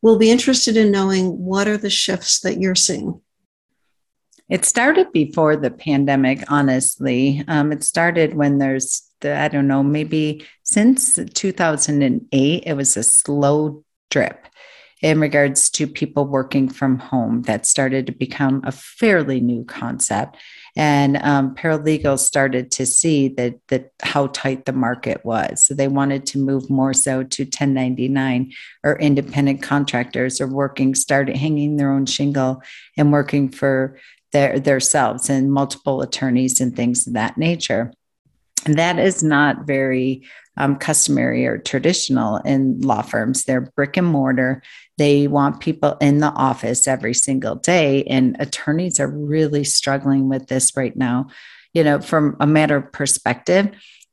will 0.00 0.16
be 0.16 0.30
interested 0.30 0.76
in 0.76 0.92
knowing 0.92 1.44
what 1.44 1.66
are 1.66 1.76
the 1.76 1.90
shifts 1.90 2.40
that 2.40 2.60
you're 2.60 2.74
seeing. 2.74 3.20
It 4.48 4.64
started 4.64 5.12
before 5.12 5.56
the 5.56 5.70
pandemic, 5.70 6.50
honestly. 6.50 7.44
Um, 7.48 7.72
it 7.72 7.84
started 7.84 8.34
when 8.34 8.58
there's, 8.58 9.02
the, 9.20 9.36
I 9.36 9.48
don't 9.48 9.68
know, 9.68 9.82
maybe 9.82 10.46
since 10.62 11.18
2008, 11.34 12.62
it 12.64 12.72
was 12.74 12.96
a 12.96 13.02
slow 13.02 13.84
drip 14.10 14.46
in 15.02 15.20
regards 15.20 15.70
to 15.70 15.86
people 15.86 16.26
working 16.26 16.68
from 16.68 16.98
home. 16.98 17.42
That 17.42 17.66
started 17.66 18.06
to 18.06 18.12
become 18.12 18.62
a 18.64 18.72
fairly 18.72 19.40
new 19.40 19.64
concept. 19.64 20.36
And 20.76 21.16
um, 21.18 21.54
paralegals 21.54 22.20
started 22.20 22.70
to 22.72 22.86
see 22.86 23.28
that, 23.28 23.54
that 23.68 23.92
how 24.02 24.28
tight 24.28 24.64
the 24.64 24.72
market 24.72 25.24
was. 25.24 25.64
So 25.64 25.74
they 25.74 25.88
wanted 25.88 26.26
to 26.26 26.38
move 26.38 26.70
more 26.70 26.94
so 26.94 27.22
to 27.22 27.42
1099 27.42 28.52
or 28.84 28.98
independent 28.98 29.62
contractors 29.62 30.40
or 30.40 30.46
working, 30.46 30.94
started 30.94 31.36
hanging 31.36 31.76
their 31.76 31.90
own 31.90 32.06
shingle 32.06 32.62
and 32.96 33.12
working 33.12 33.48
for 33.48 33.98
their 34.32 34.60
themselves 34.60 35.30
and 35.30 35.52
multiple 35.52 36.02
attorneys 36.02 36.60
and 36.60 36.76
things 36.76 37.06
of 37.06 37.14
that 37.14 37.38
nature. 37.38 37.92
And 38.66 38.78
that 38.78 38.98
is 38.98 39.22
not 39.22 39.66
very 39.66 40.22
um, 40.56 40.76
customary 40.76 41.46
or 41.46 41.58
traditional 41.58 42.38
in 42.38 42.80
law 42.80 43.02
firms. 43.02 43.44
They're 43.44 43.60
brick 43.60 43.96
and 43.96 44.06
mortar. 44.06 44.62
They 44.98 45.28
want 45.28 45.60
people 45.60 45.96
in 46.00 46.18
the 46.18 46.32
office 46.32 46.86
every 46.86 47.14
single 47.14 47.54
day. 47.54 48.04
And 48.04 48.36
attorneys 48.40 49.00
are 49.00 49.08
really 49.08 49.64
struggling 49.64 50.28
with 50.28 50.48
this 50.48 50.76
right 50.76 50.96
now. 50.96 51.28
You 51.72 51.84
know, 51.84 52.00
from 52.00 52.36
a 52.40 52.46
matter 52.46 52.76
of 52.76 52.92
perspective, 52.92 53.70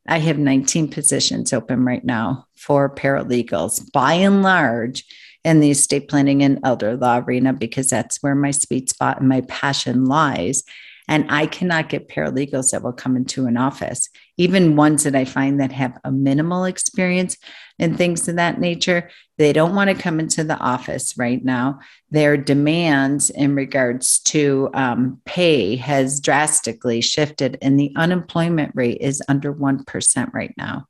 I 0.07 0.19
have 0.19 0.37
19 0.37 0.89
positions 0.89 1.51
open 1.51 1.83
right 1.83 2.05
now 2.05 2.45
for 2.55 2.93
paralegals. 2.93 3.91
By 3.91 4.13
and 4.13 4.43
large, 4.43 5.03
in 5.43 5.59
the 5.59 5.71
estate 5.71 6.07
planning 6.07 6.43
and 6.43 6.59
elder 6.63 6.97
law 6.97 7.19
arena, 7.19 7.53
because 7.53 7.89
that's 7.89 8.21
where 8.21 8.35
my 8.35 8.51
sweet 8.51 8.89
spot 8.89 9.19
and 9.19 9.29
my 9.29 9.41
passion 9.41 10.05
lies. 10.05 10.63
And 11.07 11.25
I 11.29 11.45
cannot 11.45 11.89
get 11.89 12.09
paralegals 12.09 12.71
that 12.71 12.81
will 12.81 12.93
come 12.93 13.15
into 13.15 13.45
an 13.45 13.57
office, 13.57 14.09
even 14.37 14.75
ones 14.75 15.03
that 15.03 15.15
I 15.15 15.25
find 15.25 15.59
that 15.59 15.71
have 15.71 15.97
a 16.03 16.11
minimal 16.11 16.65
experience 16.65 17.37
and 17.77 17.97
things 17.97 18.27
of 18.27 18.37
that 18.37 18.59
nature. 18.59 19.09
They 19.37 19.53
don't 19.53 19.75
want 19.75 19.89
to 19.89 20.01
come 20.01 20.19
into 20.19 20.43
the 20.43 20.57
office 20.57 21.15
right 21.17 21.43
now. 21.43 21.79
Their 22.09 22.37
demands 22.37 23.29
in 23.29 23.55
regards 23.55 24.19
to 24.21 24.69
um, 24.73 25.21
pay 25.25 25.75
has 25.75 26.19
drastically 26.19 27.01
shifted, 27.01 27.57
and 27.61 27.79
the 27.79 27.93
unemployment 27.95 28.71
rate 28.75 28.99
is 29.01 29.21
under 29.27 29.53
1% 29.53 30.33
right 30.33 30.53
now. 30.57 30.87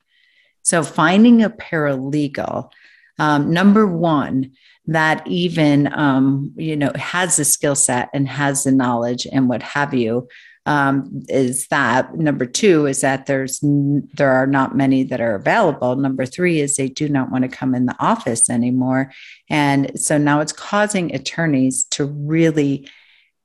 So, 0.61 0.81
finding 0.81 1.43
a 1.43 1.49
paralegal, 1.49 2.71
um, 3.19 3.51
number 3.51 3.85
one, 3.85 4.53
that 4.87 5.25
even 5.27 5.91
um, 5.93 6.53
you 6.55 6.75
know 6.75 6.91
has 6.95 7.37
the 7.37 7.45
skill 7.45 7.75
set 7.75 8.09
and 8.13 8.27
has 8.27 8.63
the 8.63 8.71
knowledge 8.71 9.27
and 9.31 9.49
what 9.49 9.63
have 9.63 9.93
you 9.93 10.27
um, 10.67 11.23
is 11.27 11.67
that 11.67 12.15
number 12.15 12.45
two 12.45 12.87
is 12.87 13.01
that 13.01 13.27
there's 13.27 13.59
there 13.61 14.31
are 14.31 14.47
not 14.47 14.75
many 14.75 15.03
that 15.03 15.21
are 15.21 15.35
available. 15.35 15.95
Number 15.95 16.25
three 16.25 16.59
is 16.59 16.75
they 16.75 16.89
do 16.89 17.07
not 17.07 17.31
want 17.31 17.43
to 17.43 17.55
come 17.55 17.75
in 17.75 17.85
the 17.85 17.95
office 17.99 18.49
anymore. 18.49 19.11
And 19.47 19.99
so 19.99 20.17
now 20.17 20.39
it's 20.39 20.51
causing 20.51 21.13
attorneys 21.13 21.83
to 21.91 22.05
really 22.05 22.89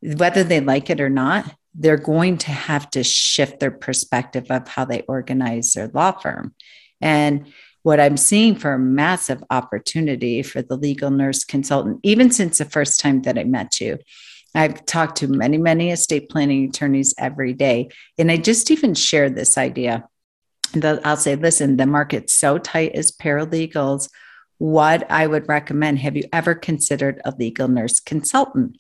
whether 0.00 0.42
they 0.42 0.60
like 0.60 0.88
it 0.88 1.00
or 1.00 1.10
not 1.10 1.54
they're 1.74 1.96
going 1.96 2.36
to 2.36 2.50
have 2.50 2.90
to 2.90 3.04
shift 3.04 3.60
their 3.60 3.70
perspective 3.70 4.46
of 4.50 4.66
how 4.66 4.84
they 4.84 5.02
organize 5.02 5.72
their 5.74 5.88
law 5.88 6.10
firm. 6.10 6.54
And 7.00 7.46
what 7.82 8.00
I'm 8.00 8.16
seeing 8.16 8.54
for 8.54 8.74
a 8.74 8.78
massive 8.78 9.42
opportunity 9.50 10.42
for 10.42 10.62
the 10.62 10.76
legal 10.76 11.10
nurse 11.10 11.44
consultant, 11.44 12.00
even 12.02 12.30
since 12.30 12.58
the 12.58 12.64
first 12.64 13.00
time 13.00 13.22
that 13.22 13.38
I 13.38 13.44
met 13.44 13.80
you. 13.80 13.98
I've 14.54 14.84
talked 14.84 15.18
to 15.18 15.28
many, 15.28 15.58
many 15.58 15.90
estate 15.90 16.28
planning 16.28 16.68
attorneys 16.68 17.14
every 17.18 17.52
day. 17.52 17.90
And 18.18 18.30
I 18.30 18.36
just 18.36 18.70
even 18.70 18.94
shared 18.94 19.34
this 19.34 19.56
idea. 19.56 20.08
that 20.74 21.04
I'll 21.06 21.16
say, 21.16 21.36
listen, 21.36 21.76
the 21.76 21.86
market's 21.86 22.32
so 22.32 22.58
tight 22.58 22.92
as 22.92 23.12
paralegals. 23.12 24.08
What 24.58 25.10
I 25.10 25.26
would 25.26 25.48
recommend 25.48 26.00
have 26.00 26.16
you 26.16 26.24
ever 26.32 26.54
considered 26.54 27.20
a 27.24 27.32
legal 27.38 27.68
nurse 27.68 27.98
consultant? 28.00 28.76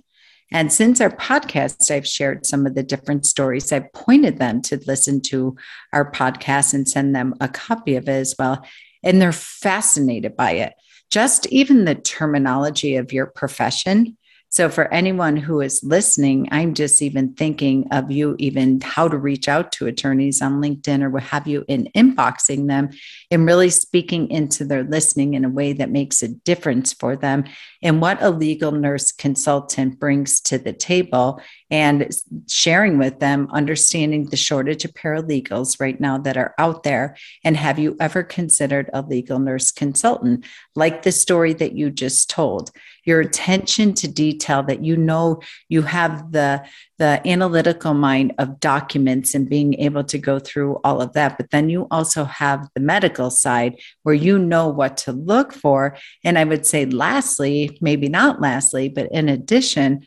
And 0.52 0.72
since 0.72 1.00
our 1.00 1.10
podcast, 1.10 1.90
I've 1.90 2.06
shared 2.06 2.44
some 2.44 2.66
of 2.66 2.74
the 2.74 2.82
different 2.82 3.24
stories. 3.24 3.72
I've 3.72 3.92
pointed 3.92 4.38
them 4.38 4.62
to 4.62 4.80
listen 4.86 5.20
to 5.22 5.56
our 5.92 6.10
podcast 6.10 6.74
and 6.74 6.88
send 6.88 7.14
them 7.14 7.34
a 7.40 7.48
copy 7.48 7.94
of 7.94 8.08
it 8.08 8.12
as 8.12 8.34
well 8.38 8.64
and 9.02 9.20
they're 9.20 9.32
fascinated 9.32 10.36
by 10.36 10.52
it. 10.52 10.74
Just 11.10 11.46
even 11.46 11.84
the 11.84 11.94
terminology 11.94 12.96
of 12.96 13.12
your 13.12 13.26
profession 13.26 14.16
so, 14.52 14.68
for 14.68 14.92
anyone 14.92 15.36
who 15.36 15.60
is 15.60 15.84
listening, 15.84 16.48
I'm 16.50 16.74
just 16.74 17.02
even 17.02 17.34
thinking 17.34 17.86
of 17.92 18.10
you, 18.10 18.34
even 18.40 18.80
how 18.80 19.06
to 19.06 19.16
reach 19.16 19.46
out 19.46 19.70
to 19.72 19.86
attorneys 19.86 20.42
on 20.42 20.60
LinkedIn 20.60 21.02
or 21.04 21.10
what 21.10 21.22
have 21.22 21.46
you, 21.46 21.64
in 21.68 21.88
inboxing 21.94 22.66
them 22.66 22.90
and 23.30 23.46
really 23.46 23.70
speaking 23.70 24.28
into 24.28 24.64
their 24.64 24.82
listening 24.82 25.34
in 25.34 25.44
a 25.44 25.48
way 25.48 25.72
that 25.74 25.92
makes 25.92 26.20
a 26.24 26.28
difference 26.28 26.92
for 26.92 27.14
them 27.14 27.44
and 27.80 28.00
what 28.00 28.20
a 28.20 28.30
legal 28.30 28.72
nurse 28.72 29.12
consultant 29.12 30.00
brings 30.00 30.40
to 30.40 30.58
the 30.58 30.72
table 30.72 31.40
and 31.70 32.10
sharing 32.48 32.98
with 32.98 33.20
them, 33.20 33.48
understanding 33.52 34.26
the 34.26 34.36
shortage 34.36 34.84
of 34.84 34.92
paralegals 34.94 35.80
right 35.80 36.00
now 36.00 36.18
that 36.18 36.36
are 36.36 36.56
out 36.58 36.82
there. 36.82 37.16
And 37.44 37.56
have 37.56 37.78
you 37.78 37.96
ever 38.00 38.24
considered 38.24 38.90
a 38.92 39.02
legal 39.02 39.38
nurse 39.38 39.70
consultant, 39.70 40.44
like 40.74 41.02
the 41.02 41.12
story 41.12 41.52
that 41.54 41.72
you 41.72 41.90
just 41.90 42.28
told? 42.28 42.72
Your 43.04 43.20
attention 43.20 43.94
to 43.94 44.08
detail 44.08 44.62
that 44.64 44.84
you 44.84 44.96
know 44.96 45.40
you 45.68 45.82
have 45.82 46.32
the 46.32 46.64
the 46.98 47.20
analytical 47.26 47.94
mind 47.94 48.34
of 48.38 48.60
documents 48.60 49.34
and 49.34 49.48
being 49.48 49.74
able 49.80 50.04
to 50.04 50.18
go 50.18 50.38
through 50.38 50.78
all 50.84 51.00
of 51.00 51.14
that. 51.14 51.38
But 51.38 51.50
then 51.50 51.70
you 51.70 51.86
also 51.90 52.24
have 52.24 52.68
the 52.74 52.80
medical 52.80 53.30
side 53.30 53.80
where 54.02 54.14
you 54.14 54.38
know 54.38 54.68
what 54.68 54.98
to 54.98 55.12
look 55.12 55.52
for. 55.52 55.96
And 56.24 56.38
i 56.38 56.44
would 56.44 56.66
say 56.66 56.84
lastly 56.86 57.78
maybe 57.80 58.08
not 58.08 58.40
lastly 58.40 58.88
but 58.88 59.10
in 59.10 59.28
addition 59.28 60.06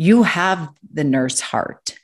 you 0.00 0.22
have 0.22 0.70
the 0.94 1.04
nurse 1.04 1.40
heart. 1.40 1.98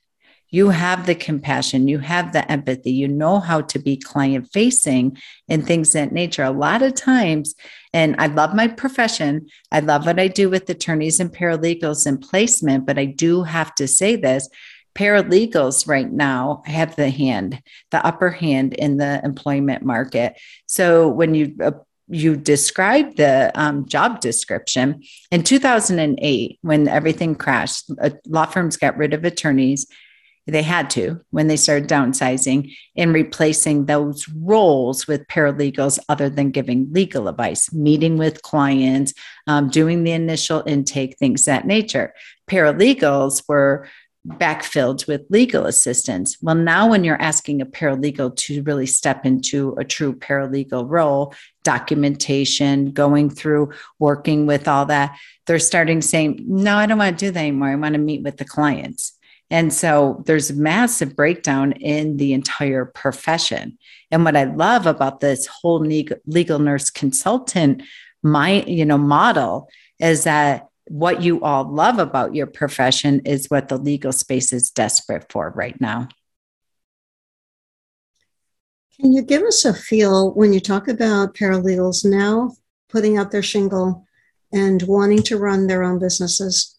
You 0.50 0.68
have 0.68 1.06
the 1.06 1.14
compassion, 1.14 1.88
you 1.88 1.98
have 2.00 2.34
the 2.34 2.50
empathy, 2.52 2.90
you 2.90 3.08
know 3.08 3.40
how 3.40 3.62
to 3.62 3.78
be 3.78 3.96
client 3.96 4.48
facing 4.52 5.16
and 5.48 5.66
things 5.66 5.94
that 5.94 6.12
nature. 6.12 6.42
A 6.44 6.50
lot 6.50 6.82
of 6.82 6.94
times, 6.94 7.54
and 7.96 8.14
I 8.18 8.26
love 8.26 8.54
my 8.54 8.68
profession, 8.68 9.48
I 9.72 9.80
love 9.80 10.04
what 10.04 10.20
I 10.20 10.28
do 10.28 10.50
with 10.50 10.68
attorneys 10.68 11.18
and 11.18 11.32
paralegals 11.32 12.04
and 12.04 12.20
placement, 12.20 12.84
but 12.84 12.98
I 12.98 13.06
do 13.06 13.42
have 13.42 13.74
to 13.76 13.88
say 13.88 14.16
this 14.16 14.50
paralegals 14.94 15.88
right 15.88 16.12
now 16.12 16.62
have 16.66 16.94
the 16.96 17.08
hand, 17.08 17.58
the 17.92 18.06
upper 18.06 18.28
hand 18.28 18.74
in 18.74 18.98
the 18.98 19.22
employment 19.24 19.82
market. 19.82 20.38
So 20.66 21.08
when 21.08 21.34
you 21.34 21.56
uh, 21.62 21.70
you 22.08 22.36
described 22.36 23.16
the 23.16 23.50
um, 23.54 23.88
job 23.88 24.20
description 24.20 25.02
in 25.30 25.42
2008 25.42 26.58
when 26.60 26.88
everything 26.88 27.34
crashed 27.34 27.90
uh, 27.98 28.10
law 28.26 28.44
firms 28.44 28.76
got 28.76 28.98
rid 28.98 29.14
of 29.14 29.24
attorneys 29.24 29.86
they 30.46 30.62
had 30.62 30.88
to 30.90 31.20
when 31.30 31.48
they 31.48 31.56
started 31.56 31.88
downsizing 31.88 32.74
and 32.96 33.12
replacing 33.12 33.86
those 33.86 34.28
roles 34.28 35.06
with 35.06 35.26
paralegals 35.26 35.98
other 36.08 36.30
than 36.30 36.50
giving 36.50 36.92
legal 36.92 37.28
advice 37.28 37.72
meeting 37.72 38.16
with 38.16 38.42
clients 38.42 39.12
um, 39.46 39.68
doing 39.68 40.04
the 40.04 40.12
initial 40.12 40.62
intake 40.66 41.16
things 41.18 41.44
that 41.44 41.66
nature 41.66 42.14
paralegals 42.48 43.42
were 43.48 43.88
backfilled 44.26 45.06
with 45.06 45.24
legal 45.30 45.66
assistants. 45.66 46.36
Well, 46.42 46.54
now 46.54 46.88
when 46.88 47.04
you're 47.04 47.20
asking 47.20 47.60
a 47.60 47.66
paralegal 47.66 48.36
to 48.36 48.62
really 48.62 48.86
step 48.86 49.24
into 49.24 49.74
a 49.78 49.84
true 49.84 50.14
paralegal 50.14 50.84
role, 50.88 51.34
documentation, 51.62 52.90
going 52.90 53.30
through, 53.30 53.72
working 53.98 54.46
with 54.46 54.66
all 54.66 54.86
that, 54.86 55.16
they're 55.46 55.58
starting 55.58 56.02
saying, 56.02 56.44
no, 56.46 56.76
I 56.76 56.86
don't 56.86 56.98
want 56.98 57.18
to 57.18 57.26
do 57.26 57.30
that 57.30 57.38
anymore. 57.38 57.68
I 57.68 57.76
want 57.76 57.94
to 57.94 58.00
meet 58.00 58.22
with 58.22 58.36
the 58.36 58.44
clients. 58.44 59.15
And 59.50 59.72
so 59.72 60.22
there's 60.26 60.50
a 60.50 60.54
massive 60.54 61.14
breakdown 61.14 61.72
in 61.72 62.16
the 62.16 62.32
entire 62.32 62.84
profession. 62.84 63.78
And 64.10 64.24
what 64.24 64.36
I 64.36 64.44
love 64.44 64.86
about 64.86 65.20
this 65.20 65.46
whole 65.46 65.80
legal 65.80 66.58
nurse 66.58 66.90
consultant 66.90 67.82
my 68.22 68.64
you 68.66 68.84
know 68.84 68.98
model 68.98 69.68
is 70.00 70.24
that 70.24 70.68
what 70.88 71.22
you 71.22 71.42
all 71.42 71.64
love 71.64 71.98
about 71.98 72.34
your 72.34 72.46
profession 72.46 73.20
is 73.20 73.46
what 73.48 73.68
the 73.68 73.76
legal 73.76 74.12
space 74.12 74.52
is 74.52 74.70
desperate 74.70 75.30
for 75.30 75.50
right 75.50 75.80
now. 75.80 76.08
Can 79.00 79.12
you 79.12 79.22
give 79.22 79.42
us 79.42 79.64
a 79.64 79.74
feel 79.74 80.32
when 80.32 80.52
you 80.52 80.60
talk 80.60 80.88
about 80.88 81.34
paralegals 81.34 82.04
now 82.04 82.52
putting 82.88 83.18
out 83.18 83.30
their 83.30 83.42
shingle 83.42 84.06
and 84.52 84.82
wanting 84.82 85.22
to 85.24 85.38
run 85.38 85.66
their 85.66 85.82
own 85.82 85.98
businesses, 85.98 86.75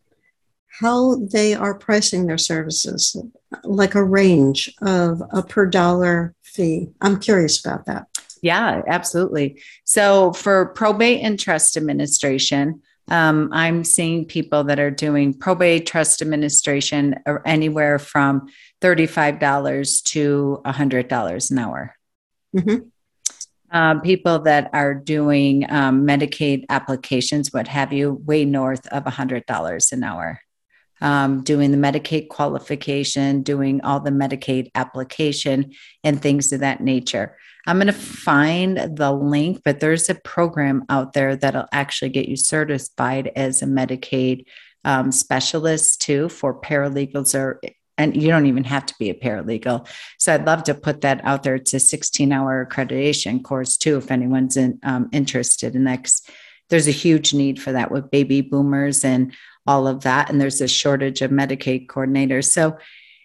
how 0.80 1.16
they 1.16 1.54
are 1.54 1.78
pricing 1.78 2.28
their 2.28 2.38
services, 2.38 3.16
like 3.64 3.96
a 3.96 4.04
range 4.04 4.74
of 4.82 5.22
a 5.32 5.42
per 5.44 5.66
dollar 5.66 6.36
fee? 6.44 6.90
I'm 7.02 7.20
curious 7.20 7.64
about 7.64 7.86
that. 7.86 8.08
Yeah, 8.42 8.82
absolutely. 8.88 9.62
So 9.84 10.34
for 10.34 10.68
probate 10.68 11.22
and 11.22 11.40
trust 11.40 11.78
administration, 11.78 12.82
um, 13.10 13.50
I'm 13.54 13.84
seeing 13.84 14.26
people 14.26 14.66
that 14.66 14.80
are 14.80 14.92
doing 14.92 15.34
probate 15.34 15.86
trust 15.86 16.22
administration 16.22 17.16
anywhere 17.46 18.00
from 18.00 18.50
$35 18.82 20.04
to 20.04 20.62
$100 20.66 21.52
an 21.52 21.58
hour. 21.58 21.96
Mm-hmm. 22.56 22.88
Uh, 23.70 24.00
people 24.00 24.40
that 24.40 24.70
are 24.74 24.94
doing 24.94 25.66
um, 25.70 26.06
Medicaid 26.06 26.66
applications, 26.70 27.52
what 27.52 27.68
have 27.68 27.92
you, 27.92 28.14
way 28.26 28.46
north 28.46 28.88
of 28.88 29.04
$100 29.04 29.92
an 29.92 30.04
hour. 30.04 30.40
Um, 31.00 31.44
doing 31.44 31.70
the 31.70 31.78
Medicaid 31.78 32.28
qualification, 32.28 33.44
doing 33.44 33.82
all 33.82 34.00
the 34.00 34.10
Medicaid 34.10 34.72
application, 34.74 35.74
and 36.04 36.20
things 36.20 36.52
of 36.52 36.62
that 36.62 36.82
nature. 36.82 37.38
I'm 37.68 37.78
going 37.78 37.88
to 37.88 37.94
find 37.94 38.78
the 38.98 39.12
link, 39.12 39.62
but 39.64 39.80
there's 39.80 40.10
a 40.10 40.16
program 40.16 40.86
out 40.90 41.14
there 41.14 41.36
that'll 41.36 41.68
actually 41.72 42.10
get 42.10 42.30
you 42.30 42.38
certified 42.38 43.32
as 43.36 43.62
a 43.62 43.66
Medicaid 43.66 44.46
um, 44.86 45.12
specialist 45.12 46.02
too 46.02 46.30
for 46.30 46.60
paralegals 46.60 47.38
or 47.38 47.60
and 47.98 48.16
you 48.16 48.28
don't 48.28 48.46
even 48.46 48.64
have 48.64 48.86
to 48.86 48.96
be 49.00 49.10
a 49.10 49.16
paralegal. 49.16 49.88
So 50.20 50.34
I'd 50.34 50.46
love 50.46 50.64
to 50.66 50.76
put 50.76 51.02
that 51.02 51.20
out 51.24 51.44
there. 51.44 51.56
It's 51.56 51.74
a 51.74 51.80
16 51.80 52.32
hour 52.32 52.66
accreditation 52.66 53.44
course 53.44 53.76
too, 53.76 53.98
if 53.98 54.12
anyone's 54.12 54.56
in, 54.56 54.80
um, 54.84 55.10
interested 55.12 55.76
in 55.76 55.84
that. 55.86 56.10
There's 56.70 56.88
a 56.88 56.92
huge 56.92 57.34
need 57.34 57.62
for 57.62 57.72
that 57.72 57.92
with 57.92 58.12
baby 58.12 58.42
boomers 58.42 59.04
and 59.04 59.34
all 59.68 59.88
of 59.88 60.02
that. 60.04 60.30
And 60.30 60.40
there's 60.40 60.62
a 60.62 60.68
shortage 60.68 61.22
of 61.22 61.32
Medicaid 61.32 61.88
coordinators. 61.88 62.46
So 62.46 62.78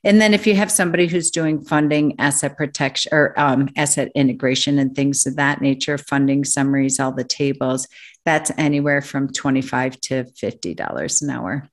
and 0.05 0.21
then 0.21 0.35
if 0.35 0.49
you 0.49 0.57
have 0.57 0.71
somebody 0.71 1.07
who's 1.07 1.31
doing 1.31 1.63
funding, 1.63 2.19
asset 2.19 2.57
protection, 2.57 3.11
or 3.15 3.39
um, 3.39 3.69
asset 3.77 4.11
integration 4.17 4.79
and 4.79 4.95
things 4.97 5.27
of 5.27 5.37
that 5.37 5.61
nature, 5.61 5.97
funding 5.97 6.45
summaries, 6.45 6.99
all 6.99 7.13
the 7.13 7.23
tables, 7.23 7.87
that's 8.25 8.51
anywhere 8.59 9.01
from 9.01 9.33
twenty-five 9.33 10.01
to 10.01 10.25
fifty 10.25 10.75
dollars 10.75 11.23
an 11.23 11.31
hour. 11.31 11.69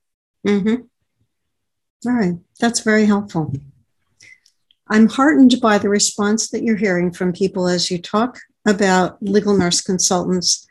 Mm-hmm. 0.46 0.82
All 2.06 2.12
right, 2.12 2.34
that's 2.60 2.80
very 2.80 3.04
helpful. 3.04 3.52
I'm 4.88 5.08
heartened 5.08 5.56
by 5.60 5.78
the 5.78 5.88
response 5.88 6.50
that 6.50 6.62
you're 6.62 6.76
hearing 6.76 7.12
from 7.12 7.32
people 7.32 7.68
as 7.68 7.90
you 7.90 7.98
talk 7.98 8.38
about 8.66 9.20
legal 9.20 9.56
nurse 9.56 9.80
consultants 9.80 10.68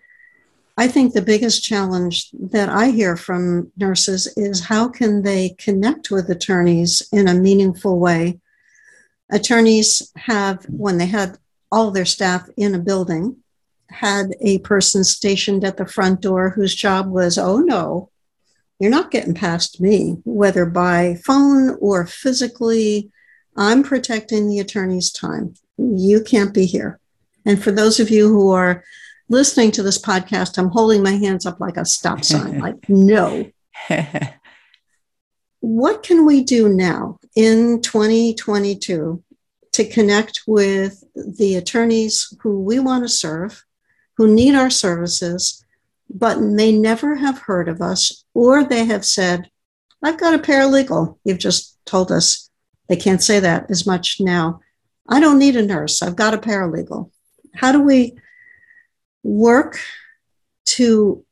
I 0.80 0.88
think 0.88 1.12
the 1.12 1.22
biggest 1.22 1.62
challenge 1.62 2.30
that 2.32 2.70
I 2.70 2.92
hear 2.92 3.18
from 3.18 3.70
nurses 3.76 4.32
is 4.38 4.64
how 4.64 4.88
can 4.88 5.24
they 5.24 5.50
connect 5.58 6.10
with 6.10 6.30
attorneys 6.30 7.06
in 7.12 7.28
a 7.28 7.34
meaningful 7.34 8.00
way? 8.00 8.40
Attorneys 9.30 10.10
have, 10.16 10.64
when 10.70 10.98
they 10.98 11.08
had 11.08 11.38
all 11.70 11.92
their 11.92 12.06
staff 12.06 12.48
in 12.56 12.74
a 12.74 12.80
building, 12.80 13.36
had 13.90 14.38
a 14.40 14.60
person 14.60 15.04
stationed 15.04 15.66
at 15.66 15.76
the 15.76 15.86
front 15.86 16.22
door 16.22 16.52
whose 16.52 16.74
job 16.74 17.10
was, 17.10 17.38
oh 17.38 17.58
no, 17.58 18.10
you're 18.80 18.90
not 18.90 19.12
getting 19.12 19.34
past 19.34 19.82
me, 19.82 20.22
whether 20.24 20.66
by 20.66 21.20
phone 21.26 21.78
or 21.82 22.08
physically. 22.08 23.12
I'm 23.58 23.84
protecting 23.84 24.48
the 24.48 24.60
attorney's 24.60 25.12
time. 25.12 25.56
You 25.78 26.24
can't 26.24 26.54
be 26.54 26.66
here. 26.66 27.02
And 27.46 27.62
for 27.62 27.72
those 27.74 28.00
of 28.00 28.10
you 28.10 28.30
who 28.30 28.52
are 28.52 28.86
listening 29.30 29.72
to 29.72 29.84
this 29.84 30.02
podcast, 30.02 30.58
I'm 30.58 30.70
holding 30.70 31.04
my 31.04 31.12
hands 31.12 31.46
up 31.46 31.60
like 31.60 31.78
a 31.78 31.86
stop 31.86 32.24
sign, 32.24 32.60
like, 32.60 32.90
no. 32.90 33.50
what 35.60 36.04
can 36.04 36.26
we 36.26 36.44
do 36.44 36.68
now 36.68 37.20
in 37.36 37.82
2022 37.82 39.24
to 39.72 39.86
connect 39.86 40.42
with 40.48 41.04
the 41.16 41.56
attorneys 41.56 42.34
who 42.42 42.62
we 42.62 42.80
want 42.80 43.04
to 43.04 43.10
serve, 43.10 43.64
who 44.18 44.28
need 44.28 44.56
our 44.56 44.70
services, 44.70 45.64
but 46.10 46.42
may 46.42 46.72
never 46.72 47.16
have 47.16 47.38
heard 47.40 47.70
of 47.70 47.82
us, 47.82 48.26
or 48.34 48.64
they 48.64 48.86
have 48.86 49.06
said, 49.06 49.50
I've 50.04 50.20
got 50.20 50.34
a 50.34 50.40
paralegal. 50.40 51.18
You've 51.24 51.38
just 51.38 51.78
told 51.86 52.12
us 52.12 52.50
they 52.88 52.96
can't 52.96 53.22
say 53.22 53.40
that 53.40 53.70
as 53.70 53.86
much 53.86 54.18
now. 54.20 54.62
I 55.08 55.20
don't 55.20 55.40
need 55.40 55.56
a 55.56 55.66
nurse. 55.66 56.02
I've 56.02 56.16
got 56.16 56.34
a 56.34 56.38
paralegal. 56.38 57.12
How 57.56 57.72
do 57.72 57.82
we 57.82 58.16
work 59.24 59.80
to 60.66 61.26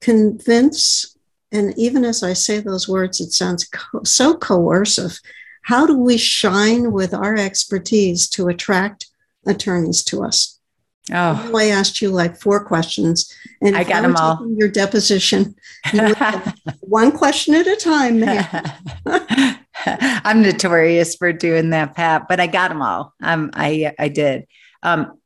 convince, 0.00 1.16
and 1.52 1.76
even 1.76 2.04
as 2.04 2.22
I 2.22 2.32
say 2.32 2.60
those 2.60 2.88
words, 2.88 3.20
it 3.20 3.32
sounds 3.32 3.64
co- 3.64 4.04
so 4.04 4.36
coercive. 4.36 5.18
How 5.62 5.86
do 5.86 5.98
we 5.98 6.16
shine 6.16 6.92
with 6.92 7.12
our 7.12 7.34
expertise 7.34 8.28
to 8.30 8.48
attract 8.48 9.06
attorneys 9.46 10.04
to 10.04 10.22
us? 10.22 10.60
Oh, 11.12 11.56
I 11.56 11.66
asked 11.66 12.02
you 12.02 12.10
like 12.10 12.40
four 12.40 12.64
questions, 12.64 13.32
and 13.62 13.76
I 13.76 13.84
got 13.84 13.98
I 13.98 14.00
them 14.02 14.16
all. 14.16 14.44
Your 14.56 14.68
deposition, 14.68 15.54
you 15.92 16.14
one 16.80 17.12
question 17.12 17.54
at 17.54 17.66
a 17.68 17.76
time. 17.76 18.24
I'm 19.86 20.42
notorious 20.42 21.14
for 21.14 21.32
doing 21.32 21.70
that, 21.70 21.94
Pat, 21.94 22.26
but 22.28 22.40
I 22.40 22.48
got 22.48 22.68
them 22.68 22.82
all. 22.82 23.14
Um, 23.22 23.50
I 23.54 23.94
I 23.98 24.08
did. 24.08 24.46
Um, 24.82 25.18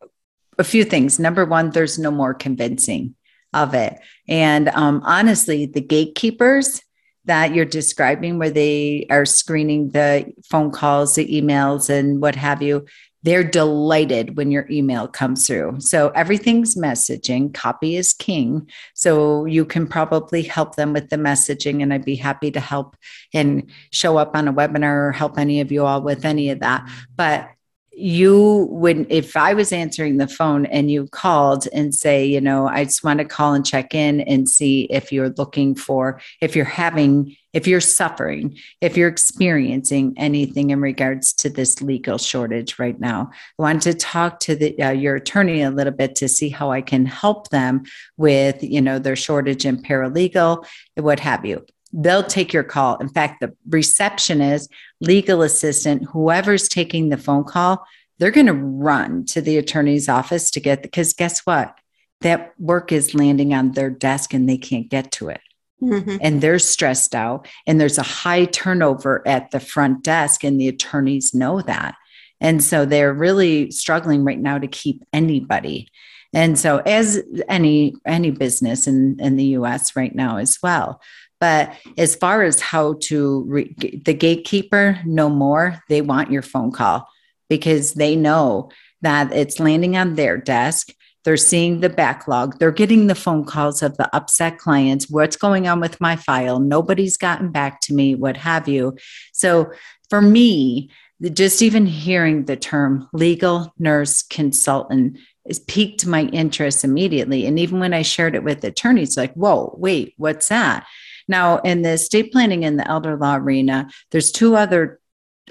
a 0.60 0.64
few 0.64 0.84
things. 0.84 1.18
Number 1.18 1.44
one, 1.44 1.70
there's 1.70 1.98
no 1.98 2.10
more 2.10 2.34
convincing 2.34 3.14
of 3.52 3.74
it. 3.74 3.98
And 4.28 4.68
um, 4.68 5.02
honestly, 5.04 5.66
the 5.66 5.80
gatekeepers 5.80 6.82
that 7.24 7.54
you're 7.54 7.64
describing, 7.64 8.38
where 8.38 8.50
they 8.50 9.06
are 9.10 9.26
screening 9.26 9.90
the 9.90 10.32
phone 10.44 10.70
calls, 10.70 11.14
the 11.14 11.26
emails, 11.26 11.90
and 11.90 12.20
what 12.20 12.36
have 12.36 12.62
you, 12.62 12.86
they're 13.22 13.44
delighted 13.44 14.36
when 14.36 14.50
your 14.50 14.66
email 14.70 15.06
comes 15.06 15.46
through. 15.46 15.76
So 15.80 16.08
everything's 16.10 16.74
messaging, 16.74 17.52
copy 17.52 17.96
is 17.96 18.14
king. 18.14 18.70
So 18.94 19.44
you 19.44 19.66
can 19.66 19.86
probably 19.86 20.42
help 20.42 20.76
them 20.76 20.94
with 20.94 21.10
the 21.10 21.16
messaging, 21.16 21.82
and 21.82 21.92
I'd 21.92 22.04
be 22.04 22.16
happy 22.16 22.50
to 22.52 22.60
help 22.60 22.96
and 23.34 23.70
show 23.92 24.16
up 24.16 24.34
on 24.34 24.48
a 24.48 24.54
webinar 24.54 25.08
or 25.08 25.12
help 25.12 25.38
any 25.38 25.60
of 25.60 25.70
you 25.70 25.84
all 25.84 26.00
with 26.00 26.24
any 26.24 26.48
of 26.50 26.60
that. 26.60 26.88
But 27.14 27.50
you 27.92 28.68
would 28.70 29.06
if 29.10 29.36
i 29.36 29.52
was 29.52 29.72
answering 29.72 30.16
the 30.16 30.28
phone 30.28 30.64
and 30.66 30.90
you 30.90 31.06
called 31.08 31.66
and 31.72 31.94
say 31.94 32.24
you 32.24 32.40
know 32.40 32.68
i 32.68 32.84
just 32.84 33.02
want 33.02 33.18
to 33.18 33.24
call 33.24 33.52
and 33.52 33.66
check 33.66 33.94
in 33.94 34.20
and 34.22 34.48
see 34.48 34.82
if 34.90 35.12
you're 35.12 35.30
looking 35.30 35.74
for 35.74 36.20
if 36.40 36.54
you're 36.54 36.64
having 36.64 37.36
if 37.52 37.66
you're 37.66 37.80
suffering 37.80 38.56
if 38.80 38.96
you're 38.96 39.08
experiencing 39.08 40.14
anything 40.16 40.70
in 40.70 40.80
regards 40.80 41.32
to 41.32 41.50
this 41.50 41.82
legal 41.82 42.16
shortage 42.16 42.78
right 42.78 43.00
now. 43.00 43.30
I 43.58 43.62
want 43.62 43.82
to 43.82 43.94
talk 43.94 44.38
to 44.40 44.54
the, 44.54 44.80
uh, 44.80 44.90
your 44.90 45.16
attorney 45.16 45.62
a 45.62 45.70
little 45.70 45.92
bit 45.92 46.14
to 46.16 46.28
see 46.28 46.48
how 46.48 46.70
i 46.70 46.80
can 46.80 47.06
help 47.06 47.48
them 47.48 47.82
with 48.16 48.62
you 48.62 48.80
know 48.80 48.98
their 48.98 49.16
shortage 49.16 49.66
in 49.66 49.82
paralegal 49.82 50.64
what 50.96 51.20
have 51.20 51.44
you 51.44 51.66
they'll 51.92 52.22
take 52.22 52.52
your 52.52 52.62
call. 52.62 52.96
In 52.98 53.08
fact, 53.08 53.40
the 53.40 53.54
receptionist, 53.68 54.70
legal 55.00 55.42
assistant, 55.42 56.04
whoever's 56.04 56.68
taking 56.68 57.08
the 57.08 57.16
phone 57.16 57.44
call, 57.44 57.84
they're 58.18 58.30
going 58.30 58.46
to 58.46 58.52
run 58.52 59.24
to 59.26 59.40
the 59.40 59.56
attorney's 59.56 60.08
office 60.08 60.50
to 60.52 60.60
get 60.60 60.82
because 60.82 61.12
guess 61.14 61.40
what? 61.40 61.76
That 62.20 62.52
work 62.58 62.92
is 62.92 63.14
landing 63.14 63.54
on 63.54 63.72
their 63.72 63.90
desk 63.90 64.34
and 64.34 64.48
they 64.48 64.58
can't 64.58 64.88
get 64.88 65.10
to 65.12 65.28
it. 65.30 65.40
Mm-hmm. 65.82 66.18
And 66.20 66.42
they're 66.42 66.58
stressed 66.58 67.14
out, 67.14 67.48
and 67.66 67.80
there's 67.80 67.96
a 67.96 68.02
high 68.02 68.44
turnover 68.44 69.26
at 69.26 69.50
the 69.50 69.60
front 69.60 70.04
desk, 70.04 70.44
and 70.44 70.60
the 70.60 70.68
attorneys 70.68 71.32
know 71.32 71.62
that. 71.62 71.94
And 72.38 72.62
so 72.62 72.84
they're 72.84 73.14
really 73.14 73.70
struggling 73.70 74.22
right 74.22 74.38
now 74.38 74.58
to 74.58 74.66
keep 74.66 75.02
anybody. 75.14 75.88
And 76.32 76.58
so 76.58 76.78
as 76.78 77.22
any 77.48 77.94
any 78.06 78.30
business 78.30 78.86
in, 78.86 79.18
in 79.20 79.36
the 79.36 79.44
US 79.56 79.96
right 79.96 80.14
now 80.14 80.36
as 80.36 80.58
well. 80.62 81.00
But 81.40 81.74
as 81.96 82.14
far 82.14 82.42
as 82.42 82.60
how 82.60 82.94
to 83.04 83.44
re- 83.48 83.74
the 84.04 84.14
gatekeeper, 84.14 84.98
no 85.06 85.28
more. 85.28 85.82
They 85.88 86.02
want 86.02 86.30
your 86.30 86.42
phone 86.42 86.70
call 86.70 87.08
because 87.48 87.94
they 87.94 88.14
know 88.14 88.70
that 89.02 89.32
it's 89.32 89.58
landing 89.58 89.96
on 89.96 90.14
their 90.14 90.36
desk. 90.36 90.88
They're 91.24 91.36
seeing 91.36 91.80
the 91.80 91.88
backlog. 91.88 92.58
They're 92.58 92.70
getting 92.70 93.06
the 93.06 93.14
phone 93.14 93.44
calls 93.44 93.82
of 93.82 93.96
the 93.96 94.14
upset 94.14 94.58
clients. 94.58 95.10
What's 95.10 95.36
going 95.36 95.66
on 95.66 95.80
with 95.80 96.00
my 96.00 96.16
file? 96.16 96.60
Nobody's 96.60 97.16
gotten 97.16 97.50
back 97.50 97.80
to 97.82 97.94
me, 97.94 98.14
what 98.14 98.36
have 98.36 98.68
you. 98.68 98.96
So 99.32 99.72
for 100.08 100.22
me, 100.22 100.90
just 101.32 101.60
even 101.60 101.84
hearing 101.84 102.44
the 102.44 102.56
term 102.56 103.08
legal 103.12 103.74
nurse 103.78 104.22
consultant 104.22 105.18
is 105.44 105.58
piqued 105.58 106.06
my 106.06 106.22
interest 106.24 106.84
immediately. 106.84 107.44
And 107.46 107.58
even 107.58 107.80
when 107.80 107.92
I 107.92 108.02
shared 108.02 108.34
it 108.34 108.44
with 108.44 108.64
attorneys, 108.64 109.16
like, 109.16 109.34
whoa, 109.34 109.74
wait, 109.78 110.14
what's 110.16 110.48
that? 110.48 110.86
Now, 111.30 111.58
in 111.58 111.82
the 111.82 111.90
estate 111.90 112.32
planning 112.32 112.64
and 112.64 112.78
the 112.78 112.88
elder 112.88 113.16
law 113.16 113.36
arena, 113.36 113.88
there's 114.10 114.32
two 114.32 114.56
other 114.56 115.00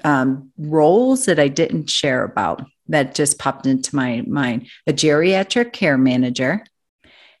um, 0.04 0.52
roles 0.58 1.24
that 1.24 1.40
I 1.40 1.48
didn't 1.48 1.88
share 1.88 2.22
about 2.22 2.64
that 2.88 3.14
just 3.14 3.38
popped 3.38 3.66
into 3.66 3.96
my 3.96 4.22
mind 4.26 4.68
a 4.86 4.92
geriatric 4.92 5.72
care 5.72 5.96
manager, 5.96 6.64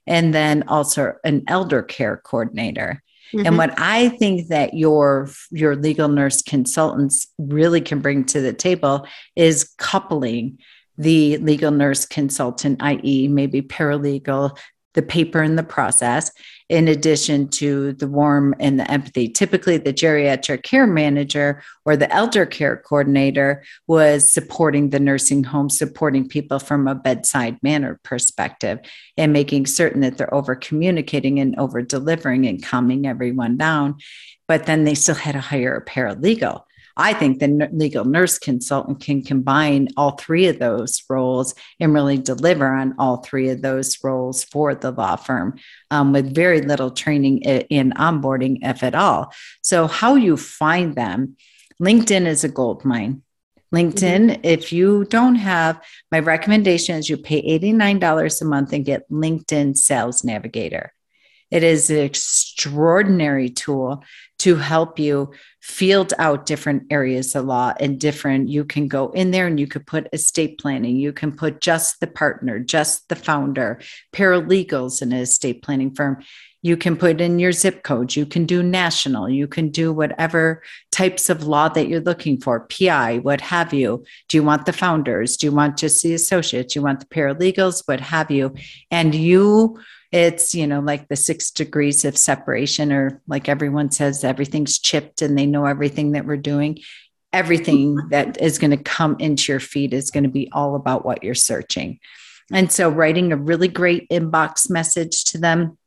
and 0.06 0.32
then 0.32 0.64
also 0.68 1.14
an 1.22 1.44
elder 1.48 1.82
care 1.82 2.16
coordinator. 2.16 3.02
Mm-hmm. 3.34 3.46
And 3.46 3.58
what 3.58 3.78
I 3.78 4.08
think 4.08 4.48
that 4.48 4.72
your 4.72 5.28
your 5.50 5.76
legal 5.76 6.08
nurse 6.08 6.40
consultants 6.40 7.28
really 7.38 7.82
can 7.82 8.00
bring 8.00 8.24
to 8.26 8.40
the 8.40 8.54
table 8.54 9.06
is 9.36 9.72
coupling 9.76 10.58
the 10.96 11.36
legal 11.38 11.70
nurse 11.70 12.06
consultant, 12.06 12.82
i.e., 12.82 13.28
maybe 13.28 13.62
paralegal, 13.62 14.56
the 14.94 15.02
paper 15.02 15.42
and 15.42 15.58
the 15.58 15.62
process, 15.62 16.30
in 16.70 16.86
addition 16.86 17.48
to 17.48 17.92
the 17.94 18.06
warm 18.06 18.54
and 18.60 18.78
the 18.78 18.88
empathy. 18.88 19.28
Typically, 19.28 19.76
the 19.76 19.92
geriatric 19.92 20.62
care 20.62 20.86
manager 20.86 21.60
or 21.84 21.96
the 21.96 22.10
elder 22.14 22.46
care 22.46 22.76
coordinator 22.76 23.64
was 23.88 24.32
supporting 24.32 24.90
the 24.90 25.00
nursing 25.00 25.42
home, 25.42 25.68
supporting 25.68 26.28
people 26.28 26.60
from 26.60 26.86
a 26.86 26.94
bedside 26.94 27.60
manner 27.60 27.98
perspective, 28.04 28.78
and 29.16 29.32
making 29.32 29.66
certain 29.66 30.00
that 30.00 30.16
they're 30.16 30.32
over 30.32 30.54
communicating 30.54 31.40
and 31.40 31.58
over 31.58 31.82
delivering 31.82 32.46
and 32.46 32.64
calming 32.64 33.04
everyone 33.04 33.56
down. 33.56 33.96
But 34.46 34.66
then 34.66 34.84
they 34.84 34.94
still 34.94 35.16
had 35.16 35.32
to 35.32 35.40
hire 35.40 35.74
a 35.74 35.84
paralegal. 35.84 36.62
I 37.00 37.14
think 37.14 37.38
the 37.38 37.70
legal 37.72 38.04
nurse 38.04 38.38
consultant 38.38 39.00
can 39.00 39.22
combine 39.22 39.88
all 39.96 40.12
three 40.12 40.48
of 40.48 40.58
those 40.58 41.02
roles 41.08 41.54
and 41.80 41.94
really 41.94 42.18
deliver 42.18 42.66
on 42.66 42.94
all 42.98 43.16
three 43.16 43.48
of 43.48 43.62
those 43.62 43.96
roles 44.04 44.44
for 44.44 44.74
the 44.74 44.90
law 44.90 45.16
firm 45.16 45.58
um, 45.90 46.12
with 46.12 46.34
very 46.34 46.60
little 46.60 46.90
training 46.90 47.38
in 47.38 47.92
onboarding, 47.92 48.58
if 48.60 48.82
at 48.82 48.94
all. 48.94 49.32
So, 49.62 49.86
how 49.86 50.16
you 50.16 50.36
find 50.36 50.94
them, 50.94 51.36
LinkedIn 51.80 52.26
is 52.26 52.44
a 52.44 52.48
gold 52.50 52.84
mine. 52.84 53.22
LinkedIn, 53.74 54.30
mm-hmm. 54.30 54.40
if 54.42 54.70
you 54.70 55.06
don't 55.06 55.36
have, 55.36 55.82
my 56.12 56.18
recommendation 56.18 56.96
is 56.96 57.08
you 57.08 57.16
pay 57.16 57.40
$89 57.58 58.42
a 58.42 58.44
month 58.44 58.72
and 58.74 58.84
get 58.84 59.10
LinkedIn 59.10 59.76
Sales 59.76 60.22
Navigator. 60.22 60.92
It 61.50 61.62
is 61.62 61.90
an 61.90 61.98
extraordinary 61.98 63.48
tool 63.48 64.04
to 64.40 64.56
help 64.56 64.98
you 64.98 65.32
field 65.60 66.14
out 66.18 66.46
different 66.46 66.84
areas 66.90 67.34
of 67.34 67.44
law 67.44 67.74
and 67.78 68.00
different 68.00 68.48
you 68.48 68.64
can 68.64 68.88
go 68.88 69.10
in 69.10 69.30
there 69.30 69.46
and 69.46 69.60
you 69.60 69.66
could 69.66 69.86
put 69.86 70.08
estate 70.12 70.58
planning. 70.58 70.96
You 70.96 71.12
can 71.12 71.32
put 71.32 71.60
just 71.60 72.00
the 72.00 72.06
partner 72.06 72.58
just 72.58 73.08
the 73.08 73.16
founder 73.16 73.80
paralegals 74.12 75.02
in 75.02 75.12
an 75.12 75.20
estate 75.20 75.62
planning 75.62 75.94
firm. 75.94 76.22
You 76.62 76.76
can 76.76 76.96
put 76.96 77.20
in 77.20 77.38
your 77.38 77.52
zip 77.52 77.82
code 77.82 78.16
you 78.16 78.26
can 78.26 78.46
do 78.46 78.62
national. 78.62 79.28
You 79.28 79.46
can 79.46 79.70
do 79.70 79.92
whatever 79.92 80.62
types 80.92 81.28
of 81.28 81.44
law 81.44 81.68
that 81.68 81.88
you're 81.88 82.00
looking 82.00 82.40
for 82.40 82.60
pi 82.60 83.18
what 83.18 83.40
have 83.40 83.74
you. 83.74 84.04
Do 84.28 84.38
you 84.38 84.42
want 84.42 84.66
the 84.66 84.72
founders? 84.72 85.36
Do 85.36 85.46
you 85.46 85.52
want 85.52 85.76
just 85.76 86.02
the 86.02 86.14
associates? 86.14 86.74
Do 86.74 86.80
you 86.80 86.84
want 86.84 87.00
the 87.00 87.06
paralegals? 87.06 87.82
What 87.86 88.00
have 88.00 88.30
you? 88.30 88.54
And 88.90 89.14
you 89.14 89.78
it's 90.12 90.54
you 90.54 90.66
know 90.66 90.80
like 90.80 91.08
the 91.08 91.16
six 91.16 91.50
degrees 91.50 92.04
of 92.04 92.16
separation 92.16 92.92
or 92.92 93.22
like 93.28 93.48
everyone 93.48 93.90
says 93.90 94.24
everything's 94.24 94.78
chipped 94.78 95.22
and 95.22 95.38
they 95.38 95.46
know 95.46 95.66
everything 95.66 96.12
that 96.12 96.26
we're 96.26 96.36
doing. 96.36 96.78
Everything 97.32 97.96
that 98.10 98.40
is 98.40 98.58
going 98.58 98.72
to 98.72 98.76
come 98.76 99.16
into 99.20 99.52
your 99.52 99.60
feed 99.60 99.94
is 99.94 100.10
going 100.10 100.24
to 100.24 100.30
be 100.30 100.48
all 100.50 100.74
about 100.74 101.04
what 101.04 101.22
you're 101.22 101.34
searching. 101.36 102.00
And 102.52 102.72
so 102.72 102.88
writing 102.88 103.32
a 103.32 103.36
really 103.36 103.68
great 103.68 104.08
inbox 104.08 104.68
message 104.68 105.22
to 105.26 105.38
them 105.38 105.78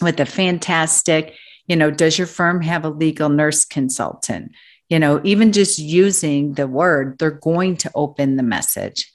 with 0.00 0.18
a 0.18 0.26
fantastic 0.26 1.34
you 1.66 1.76
know 1.76 1.90
does 1.90 2.18
your 2.18 2.26
firm 2.26 2.62
have 2.62 2.84
a 2.84 2.90
legal 2.90 3.28
nurse 3.28 3.64
consultant? 3.64 4.50
You 4.88 4.98
know 4.98 5.20
even 5.22 5.52
just 5.52 5.78
using 5.78 6.54
the 6.54 6.66
word 6.66 7.18
they're 7.18 7.30
going 7.30 7.76
to 7.78 7.92
open 7.94 8.36
the 8.36 8.42
message. 8.42 9.12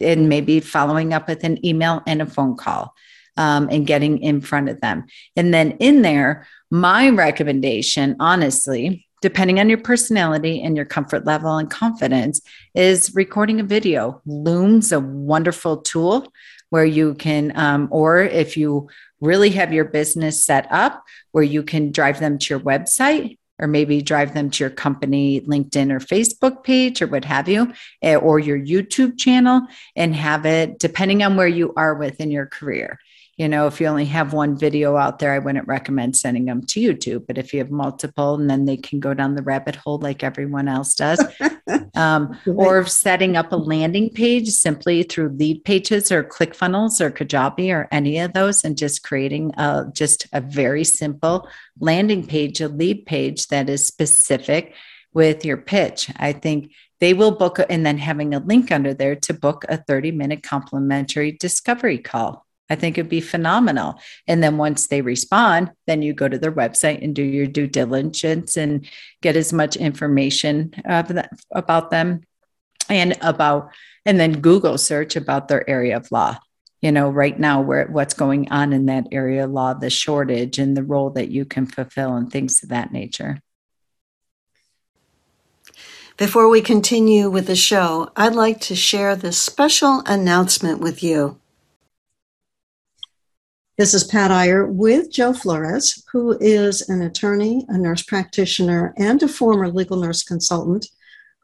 And 0.00 0.28
maybe 0.28 0.60
following 0.60 1.12
up 1.12 1.28
with 1.28 1.42
an 1.42 1.64
email 1.66 2.02
and 2.06 2.22
a 2.22 2.26
phone 2.26 2.56
call 2.56 2.94
um, 3.38 3.68
and 3.70 3.86
getting 3.86 4.18
in 4.18 4.42
front 4.42 4.68
of 4.68 4.80
them. 4.82 5.06
And 5.36 5.54
then 5.54 5.72
in 5.78 6.02
there, 6.02 6.46
my 6.70 7.08
recommendation, 7.08 8.16
honestly, 8.20 9.06
depending 9.22 9.58
on 9.58 9.68
your 9.68 9.78
personality 9.78 10.60
and 10.60 10.76
your 10.76 10.84
comfort 10.84 11.24
level 11.24 11.56
and 11.56 11.70
confidence, 11.70 12.42
is 12.74 13.14
recording 13.14 13.60
a 13.60 13.64
video. 13.64 14.20
Loom's 14.26 14.92
a 14.92 15.00
wonderful 15.00 15.78
tool 15.78 16.30
where 16.70 16.84
you 16.84 17.14
can, 17.14 17.56
um, 17.56 17.88
or 17.90 18.20
if 18.20 18.56
you 18.56 18.90
really 19.20 19.50
have 19.50 19.72
your 19.72 19.86
business 19.86 20.44
set 20.44 20.66
up, 20.70 21.02
where 21.32 21.44
you 21.44 21.62
can 21.62 21.90
drive 21.90 22.20
them 22.20 22.38
to 22.38 22.54
your 22.54 22.60
website 22.60 23.38
or 23.60 23.66
maybe 23.66 24.02
drive 24.02 24.34
them 24.34 24.50
to 24.50 24.62
your 24.62 24.70
company 24.70 25.40
LinkedIn 25.40 25.90
or 25.90 25.98
Facebook 25.98 26.62
page 26.62 27.02
or 27.02 27.06
what 27.08 27.24
have 27.24 27.48
you, 27.48 27.72
eh, 28.02 28.14
or 28.14 28.38
your 28.38 28.58
YouTube 28.58 29.18
channel 29.18 29.62
and 29.96 30.14
have 30.14 30.46
it 30.46 30.78
depending 30.78 31.22
on 31.22 31.36
where 31.36 31.48
you 31.48 31.72
are 31.76 31.94
within 31.94 32.30
your 32.30 32.46
career 32.46 32.98
you 33.38 33.48
know, 33.48 33.68
if 33.68 33.80
you 33.80 33.86
only 33.86 34.04
have 34.06 34.32
one 34.32 34.58
video 34.58 34.96
out 34.96 35.20
there, 35.20 35.32
I 35.32 35.38
wouldn't 35.38 35.68
recommend 35.68 36.16
sending 36.16 36.46
them 36.46 36.60
to 36.62 36.80
YouTube. 36.80 37.24
But 37.28 37.38
if 37.38 37.54
you 37.54 37.60
have 37.60 37.70
multiple, 37.70 38.34
and 38.34 38.50
then 38.50 38.64
they 38.64 38.76
can 38.76 38.98
go 38.98 39.14
down 39.14 39.36
the 39.36 39.42
rabbit 39.42 39.76
hole 39.76 39.98
like 39.98 40.24
everyone 40.24 40.66
else 40.66 40.96
does, 40.96 41.24
um, 41.94 42.36
or 42.46 42.84
setting 42.84 43.36
up 43.36 43.52
a 43.52 43.56
landing 43.56 44.10
page 44.10 44.48
simply 44.48 45.04
through 45.04 45.28
lead 45.28 45.62
pages 45.64 46.10
or 46.10 46.24
ClickFunnels 46.24 47.00
or 47.00 47.12
Kajabi 47.12 47.72
or 47.72 47.86
any 47.92 48.18
of 48.18 48.32
those, 48.32 48.64
and 48.64 48.76
just 48.76 49.04
creating 49.04 49.54
a, 49.56 49.86
just 49.92 50.26
a 50.32 50.40
very 50.40 50.82
simple 50.82 51.48
landing 51.78 52.26
page, 52.26 52.60
a 52.60 52.66
lead 52.66 53.06
page 53.06 53.46
that 53.48 53.70
is 53.70 53.86
specific 53.86 54.74
with 55.12 55.44
your 55.44 55.58
pitch. 55.58 56.10
I 56.16 56.32
think 56.32 56.72
they 56.98 57.14
will 57.14 57.30
book, 57.30 57.60
and 57.70 57.86
then 57.86 57.98
having 57.98 58.34
a 58.34 58.40
link 58.40 58.72
under 58.72 58.94
there 58.94 59.14
to 59.14 59.32
book 59.32 59.64
a 59.68 59.76
30 59.76 60.10
minute 60.10 60.42
complimentary 60.42 61.30
discovery 61.30 61.98
call 61.98 62.47
I 62.70 62.74
think 62.74 62.98
it'd 62.98 63.08
be 63.08 63.20
phenomenal. 63.20 63.98
And 64.26 64.42
then 64.42 64.58
once 64.58 64.88
they 64.88 65.00
respond, 65.00 65.70
then 65.86 66.02
you 66.02 66.12
go 66.12 66.28
to 66.28 66.38
their 66.38 66.52
website 66.52 67.02
and 67.02 67.14
do 67.14 67.22
your 67.22 67.46
due 67.46 67.66
diligence 67.66 68.56
and 68.56 68.86
get 69.22 69.36
as 69.36 69.52
much 69.52 69.76
information 69.76 70.74
about 70.84 71.90
them 71.90 72.20
and 72.88 73.16
about, 73.20 73.70
and 74.04 74.20
then 74.20 74.40
Google 74.40 74.78
search 74.78 75.16
about 75.16 75.48
their 75.48 75.68
area 75.68 75.96
of 75.96 76.10
law. 76.12 76.38
You 76.80 76.92
know, 76.92 77.08
right 77.10 77.36
now, 77.36 77.60
where 77.60 77.86
what's 77.86 78.14
going 78.14 78.52
on 78.52 78.72
in 78.72 78.86
that 78.86 79.08
area 79.10 79.44
of 79.46 79.50
law, 79.50 79.74
the 79.74 79.90
shortage 79.90 80.58
and 80.58 80.76
the 80.76 80.84
role 80.84 81.10
that 81.10 81.28
you 81.28 81.44
can 81.44 81.66
fulfill, 81.66 82.14
and 82.14 82.30
things 82.30 82.62
of 82.62 82.68
that 82.68 82.92
nature. 82.92 83.40
Before 86.16 86.48
we 86.48 86.60
continue 86.60 87.30
with 87.30 87.48
the 87.48 87.56
show, 87.56 88.10
I'd 88.14 88.34
like 88.34 88.60
to 88.62 88.76
share 88.76 89.16
this 89.16 89.38
special 89.38 90.02
announcement 90.06 90.78
with 90.78 91.02
you. 91.02 91.40
This 93.78 93.94
is 93.94 94.02
Pat 94.02 94.32
Iyer 94.32 94.66
with 94.66 95.08
Joe 95.08 95.32
Flores, 95.32 96.04
who 96.10 96.36
is 96.40 96.88
an 96.88 97.00
attorney, 97.00 97.64
a 97.68 97.78
nurse 97.78 98.02
practitioner, 98.02 98.92
and 98.96 99.22
a 99.22 99.28
former 99.28 99.70
legal 99.70 99.98
nurse 99.98 100.24
consultant, 100.24 100.88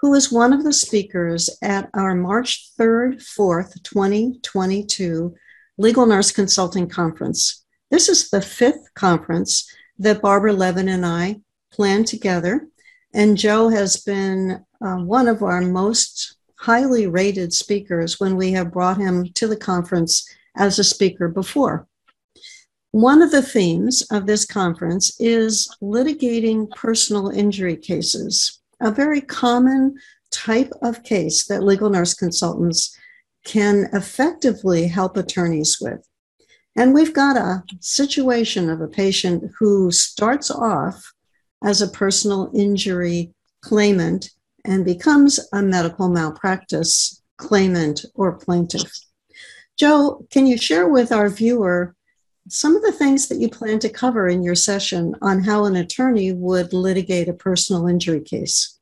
who 0.01 0.13
is 0.15 0.33
one 0.33 0.53
of 0.53 0.65
the 0.65 0.73
speakers 0.73 1.49
at 1.63 1.89
our 1.95 2.13
March 2.13 2.73
3rd, 2.77 3.23
4th, 3.23 3.81
2022 3.85 5.33
Legal 5.79 6.07
Nurse 6.07 6.33
Consulting 6.33 6.89
Conference. 6.89 7.65
This 7.93 8.09
is 8.09 8.31
the 8.31 8.43
fifth 8.43 8.93
conference 8.95 9.73
that 10.01 10.21
Barbara 10.21 10.55
Levin 10.55 10.89
and 10.89 11.07
I 11.07 11.41
planned 11.71 12.09
together, 12.09 12.67
and 13.13 13.39
Joe 13.39 13.69
has 13.69 13.99
been 13.99 14.65
uh, 14.85 14.97
one 14.97 15.29
of 15.29 15.45
our 15.45 15.61
most 15.61 16.37
highly 16.57 17.07
rated 17.07 17.53
speakers 17.53 18.19
when 18.19 18.37
we 18.37 18.51
have 18.51 18.73
brought 18.73 18.97
him 18.97 19.33
to 19.35 19.47
the 19.47 19.57
conference 19.57 20.29
as 20.57 20.81
a 20.81 20.85
speaker 20.85 21.29
before. 21.29 21.87
One 22.95 23.23
of 23.23 23.33
the 23.33 23.43
themes 23.43 24.03
of 24.13 24.27
this 24.27 24.45
conference 24.45 25.21
is 25.21 25.69
litigating 25.83 26.71
personal 26.71 27.29
injury 27.29 27.77
cases, 27.77 28.61
a 28.81 28.93
very 28.93 29.21
common 29.21 29.97
type 30.31 30.71
of 30.81 31.03
case 31.03 31.45
that 31.47 31.65
legal 31.65 31.91
nurse 31.91 32.15
consultants 32.15 32.97
can 33.45 33.89
effectively 33.93 34.87
help 34.87 35.17
attorneys 35.17 35.79
with. 35.81 36.07
And 36.77 36.95
we've 36.95 37.13
got 37.13 37.37
a 37.37 37.65
situation 37.81 38.71
of 38.71 38.81
a 38.81 38.87
patient 38.87 39.51
who 39.59 39.91
starts 39.91 40.49
off 40.49 41.15
as 41.65 41.83
a 41.83 41.89
personal 41.89 42.53
injury 42.55 43.35
claimant 43.61 44.31
and 44.65 44.85
becomes 44.85 45.41
a 45.53 45.63
medical 45.63 46.09
malpractice 46.09 47.21
claimant 47.39 48.05
or 48.15 48.39
plaintiff. 48.39 48.93
Joe, 49.77 50.25
can 50.31 50.47
you 50.47 50.57
share 50.57 50.89
with 50.89 51.11
our 51.11 51.29
viewer 51.29 51.97
some 52.49 52.77
of 52.77 52.83
the 52.83 52.93
things 52.93 53.29
that 53.29 53.39
you 53.39 53.49
plan 53.49 53.79
to 53.81 53.89
cover 53.89 54.29
in 54.29 54.43
your 54.43 54.55
session 54.55 55.15
on 55.23 55.43
how 55.43 55.65
an 55.65 55.77
attorney 55.77 56.33
would 56.33 56.73
litigate 56.73 57.29
a 57.29 57.33
personal 57.33 57.87
injury 57.87 58.21
case? 58.21 58.79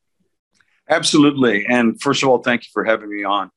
Absolutely. 0.88 1.64
And 1.66 2.00
first 2.00 2.22
of 2.22 2.28
all, 2.28 2.38
thank 2.38 2.64
you 2.64 2.70
for 2.72 2.84
having 2.84 3.10
me 3.10 3.24
on. 3.24 3.50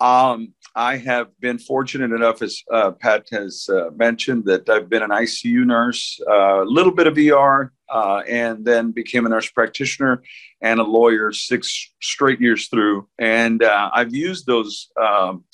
Um, 0.00 0.54
I 0.74 0.96
have 0.96 1.28
been 1.38 1.58
fortunate 1.58 2.12
enough, 2.12 2.42
as 2.42 2.60
uh, 2.72 2.90
Pat 2.92 3.28
has 3.30 3.68
uh, 3.68 3.90
mentioned, 3.94 4.46
that 4.46 4.68
I've 4.68 4.88
been 4.88 5.02
an 5.02 5.10
ICU 5.10 5.64
nurse, 5.64 6.18
a 6.26 6.32
uh, 6.32 6.64
little 6.64 6.92
bit 6.92 7.06
of 7.06 7.16
ER, 7.16 7.72
uh, 7.88 8.22
and 8.26 8.64
then 8.64 8.90
became 8.90 9.26
a 9.26 9.28
nurse 9.28 9.48
practitioner 9.50 10.22
and 10.60 10.80
a 10.80 10.82
lawyer 10.82 11.30
six 11.30 11.92
straight 12.00 12.40
years 12.40 12.68
through. 12.68 13.06
And 13.18 13.62
uh, 13.62 13.90
I've 13.92 14.14
used 14.14 14.46
those 14.46 14.90
um, 15.00 15.44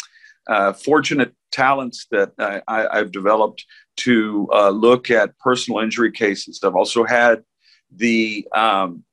uh, 0.48 0.72
fortunate 0.72 1.34
talents 1.50 2.06
that 2.10 2.32
I, 2.38 2.86
have 2.92 3.12
developed 3.12 3.64
to 3.98 4.48
look 4.72 5.10
at 5.10 5.38
personal 5.38 5.80
injury 5.80 6.12
cases. 6.12 6.60
I've 6.62 6.76
also 6.76 7.04
had 7.04 7.42
the 7.90 8.46
um, 8.54 9.04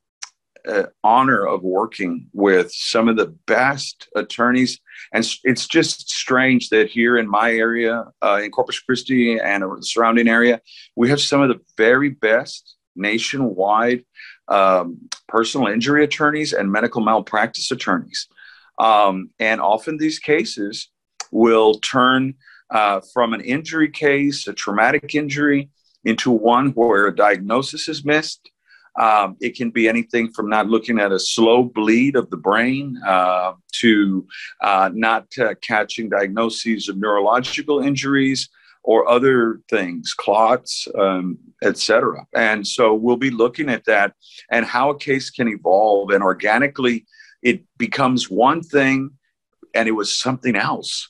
uh, 0.67 0.84
honor 1.04 1.45
of 1.45 1.63
working 1.63 2.28
with 2.34 2.71
some 2.71 3.08
of 3.08 3.17
the 3.17 3.28
best 3.45 4.08
attorneys. 4.15 4.80
And 5.13 5.28
it's 5.43 5.67
just 5.67 6.10
strange 6.10 6.69
that 6.69 6.89
here 6.89 7.17
in 7.17 7.30
my 7.30 7.54
area, 7.54 8.06
uh, 8.21 8.41
in 8.43 8.52
Corpus 8.52 8.80
Christi 8.80 9.38
and 9.38 9.63
the 9.63 9.78
surrounding 9.82 10.28
area, 10.28 10.62
we 10.95 11.10
have 11.10 11.21
some 11.21 11.41
of 11.41 11.50
the 11.50 11.60
very 11.78 12.10
best 12.10 12.76
nationwide 12.95 14.04
um, 14.48 15.10
personal 15.28 15.67
injury 15.67 16.04
attorneys 16.04 16.54
and 16.54 16.71
medical 16.71 17.02
malpractice 17.02 17.71
attorneys. 17.71 18.28
Um, 18.80 19.30
and 19.39 19.62
often 19.62 19.98
these 19.98 20.19
cases 20.19 20.89
will 21.36 21.76
turn 21.76 22.34
uh, 22.69 23.02
from 23.13 23.34
an 23.34 23.41
injury 23.41 23.89
case, 23.89 24.48
a 24.48 24.54
traumatic 24.54 25.13
injury, 25.13 25.69
into 26.04 26.32
one 26.32 26.69
where 26.71 27.08
a 27.08 27.15
diagnosis 27.15 27.88
is 27.89 28.06
missed 28.06 28.52
um, 28.98 29.36
it 29.41 29.56
can 29.56 29.71
be 29.71 29.88
anything 29.89 30.32
from 30.32 30.50
not 30.50 30.67
looking 30.67 31.00
at 31.00 31.12
a 31.12 31.19
slow 31.19 31.63
bleed 31.63 32.15
of 32.15 32.30
the 32.30 32.38
brain 32.38 32.98
uh, 33.06 33.54
to 33.82 34.26
uh, 34.62 34.89
not 34.93 35.28
uh, 35.39 35.54
catching 35.62 36.10
diagnoses 36.10 36.88
of 36.88 36.98
neurological 36.98 37.80
injuries 37.80 38.50
or 38.84 39.10
other 39.10 39.62
things, 39.69 40.13
clots, 40.13 40.88
um, 40.98 41.38
etc. 41.63 42.26
And 42.36 42.65
so 42.65 42.93
we'll 42.93 43.17
be 43.17 43.32
looking 43.32 43.67
at 43.69 43.84
that 43.86 44.13
and 44.52 44.65
how 44.65 44.91
a 44.91 44.98
case 44.98 45.30
can 45.30 45.48
evolve 45.48 46.12
and 46.12 46.24
organically 46.24 47.06
it 47.41 47.63
becomes 47.78 48.30
one 48.30 48.62
thing 48.62 49.12
and 49.74 49.88
it 49.89 49.91
was 49.91 50.17
something 50.17 50.56
else. 50.56 51.10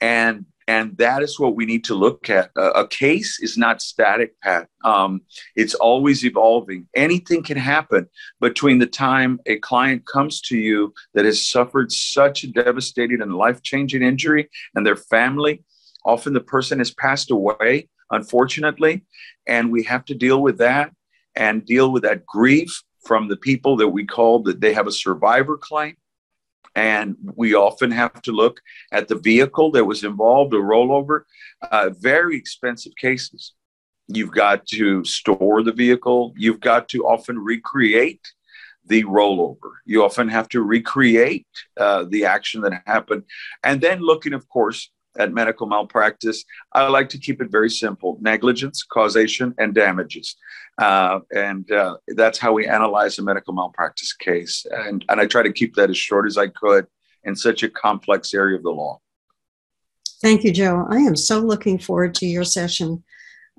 And 0.00 0.46
and 0.68 0.96
that 0.98 1.22
is 1.22 1.38
what 1.38 1.54
we 1.54 1.64
need 1.64 1.84
to 1.84 1.94
look 1.94 2.28
at. 2.28 2.50
a 2.56 2.86
case 2.88 3.38
is 3.40 3.56
not 3.56 3.80
static, 3.80 4.32
Pat. 4.40 4.68
Um, 4.84 5.20
it's 5.54 5.74
always 5.74 6.24
evolving. 6.24 6.88
Anything 6.94 7.44
can 7.44 7.56
happen 7.56 8.08
between 8.40 8.78
the 8.80 8.86
time 8.86 9.38
a 9.46 9.56
client 9.58 10.06
comes 10.06 10.40
to 10.42 10.58
you 10.58 10.92
that 11.14 11.24
has 11.24 11.46
suffered 11.46 11.92
such 11.92 12.42
a 12.42 12.50
devastating 12.50 13.22
and 13.22 13.36
life 13.36 13.62
changing 13.62 14.02
injury 14.02 14.48
and 14.74 14.84
their 14.84 14.96
family. 14.96 15.62
Often 16.04 16.32
the 16.32 16.40
person 16.40 16.78
has 16.78 16.92
passed 16.92 17.30
away, 17.30 17.88
unfortunately, 18.10 19.04
and 19.46 19.70
we 19.70 19.84
have 19.84 20.04
to 20.06 20.14
deal 20.14 20.42
with 20.42 20.58
that 20.58 20.92
and 21.36 21.64
deal 21.64 21.92
with 21.92 22.02
that 22.02 22.26
grief 22.26 22.82
from 23.04 23.28
the 23.28 23.36
people 23.36 23.76
that 23.76 23.88
we 23.88 24.04
call 24.04 24.42
that 24.42 24.60
they 24.60 24.72
have 24.72 24.88
a 24.88 24.92
survivor 24.92 25.56
claim 25.56 25.96
and 26.76 27.16
we 27.34 27.54
often 27.54 27.90
have 27.90 28.20
to 28.22 28.32
look 28.32 28.60
at 28.92 29.08
the 29.08 29.16
vehicle 29.16 29.72
that 29.72 29.84
was 29.84 30.04
involved, 30.04 30.52
a 30.52 30.58
rollover. 30.58 31.22
Uh, 31.70 31.90
very 31.98 32.36
expensive 32.36 32.94
cases. 32.96 33.54
You've 34.08 34.30
got 34.30 34.66
to 34.66 35.02
store 35.04 35.62
the 35.62 35.72
vehicle. 35.72 36.34
You've 36.36 36.60
got 36.60 36.88
to 36.90 37.06
often 37.06 37.38
recreate 37.38 38.20
the 38.84 39.04
rollover. 39.04 39.72
You 39.86 40.04
often 40.04 40.28
have 40.28 40.48
to 40.50 40.62
recreate 40.62 41.46
uh, 41.80 42.04
the 42.08 42.26
action 42.26 42.60
that 42.60 42.82
happened. 42.86 43.24
And 43.64 43.80
then 43.80 44.00
looking, 44.00 44.34
of 44.34 44.46
course, 44.48 44.90
at 45.18 45.32
medical 45.32 45.66
malpractice, 45.66 46.44
I 46.72 46.88
like 46.88 47.08
to 47.10 47.18
keep 47.18 47.40
it 47.40 47.50
very 47.50 47.70
simple 47.70 48.18
negligence, 48.20 48.82
causation, 48.82 49.54
and 49.58 49.74
damages. 49.74 50.36
Uh, 50.78 51.20
and 51.34 51.70
uh, 51.72 51.96
that's 52.08 52.38
how 52.38 52.52
we 52.52 52.66
analyze 52.66 53.18
a 53.18 53.22
medical 53.22 53.54
malpractice 53.54 54.12
case. 54.12 54.66
And, 54.70 55.04
and 55.08 55.20
I 55.20 55.26
try 55.26 55.42
to 55.42 55.52
keep 55.52 55.74
that 55.76 55.90
as 55.90 55.96
short 55.96 56.26
as 56.26 56.36
I 56.36 56.48
could 56.48 56.86
in 57.24 57.34
such 57.34 57.62
a 57.62 57.70
complex 57.70 58.34
area 58.34 58.56
of 58.56 58.62
the 58.62 58.70
law. 58.70 59.00
Thank 60.22 60.44
you, 60.44 60.52
Joe. 60.52 60.86
I 60.88 60.98
am 60.98 61.16
so 61.16 61.40
looking 61.40 61.78
forward 61.78 62.14
to 62.16 62.26
your 62.26 62.44
session. 62.44 63.04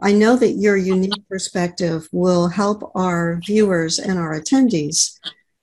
I 0.02 0.12
know 0.12 0.36
that 0.36 0.54
your 0.54 0.78
unique 0.78 1.28
perspective 1.28 2.08
will 2.12 2.48
help 2.48 2.92
our 2.96 3.40
viewers 3.46 4.00
and 4.00 4.20
our 4.20 4.40
attendees 4.40 5.18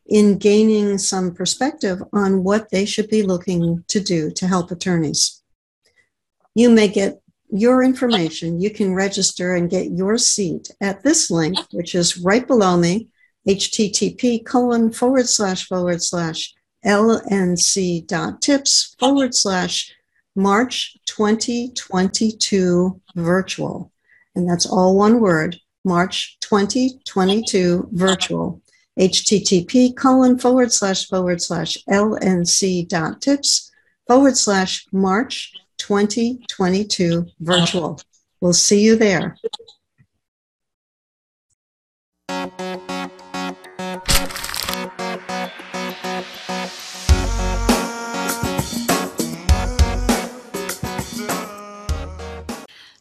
in 0.06 0.38
gaining 0.38 0.98
some 0.98 1.32
perspective 1.32 2.02
on 2.12 2.44
what 2.44 2.70
they 2.70 2.84
should 2.84 3.08
be 3.08 3.22
looking 3.22 3.84
to 3.88 4.00
do 4.00 4.30
to 4.32 4.46
help 4.46 4.70
attorneys 4.70 5.43
you 6.54 6.70
may 6.70 6.88
get 6.88 7.20
your 7.50 7.82
information. 7.82 8.60
You 8.60 8.70
can 8.70 8.94
register 8.94 9.54
and 9.54 9.70
get 9.70 9.90
your 9.92 10.18
seat 10.18 10.70
at 10.80 11.02
this 11.02 11.30
link, 11.30 11.58
which 11.72 11.94
is 11.94 12.18
right 12.18 12.46
below 12.46 12.76
me, 12.76 13.08
http 13.46 14.44
colon 14.44 14.90
forward 14.90 15.28
slash 15.28 15.66
forward 15.68 16.02
slash 16.02 16.54
lnc 16.84 18.06
dot 18.06 18.40
tips 18.42 18.96
forward 18.98 19.34
slash 19.34 19.94
March 20.34 20.96
2022 21.06 23.00
virtual. 23.14 23.92
And 24.34 24.48
that's 24.48 24.66
all 24.66 24.96
one 24.96 25.20
word, 25.20 25.60
March 25.84 26.38
2022 26.40 27.90
virtual. 27.92 28.60
http 28.98 29.96
colon 29.96 30.38
forward 30.38 30.72
slash 30.72 31.06
forward 31.06 31.40
slash 31.40 31.78
lnc 31.88 32.88
dot 32.88 33.20
tips 33.20 33.70
forward 34.06 34.36
slash 34.36 34.86
March 34.92 35.52
2022 35.86 37.26
virtual. 37.40 38.00
We'll 38.40 38.54
see 38.54 38.82
you 38.82 38.96
there. 38.96 39.36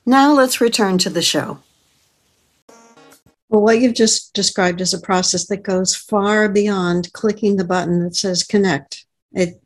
Now 0.05 0.33
let's 0.33 0.59
return 0.59 0.97
to 0.97 1.09
the 1.09 1.21
show. 1.21 1.59
Well, 3.47 3.61
what 3.61 3.79
you've 3.79 3.95
just 3.95 4.33
described 4.33 4.81
is 4.81 4.93
a 4.93 4.99
process 4.99 5.47
that 5.47 5.63
goes 5.63 5.95
far 5.95 6.49
beyond 6.49 7.13
clicking 7.13 7.55
the 7.55 7.63
button 7.63 8.03
that 8.03 8.17
says 8.17 8.43
connect. 8.43 9.05
It, 9.31 9.61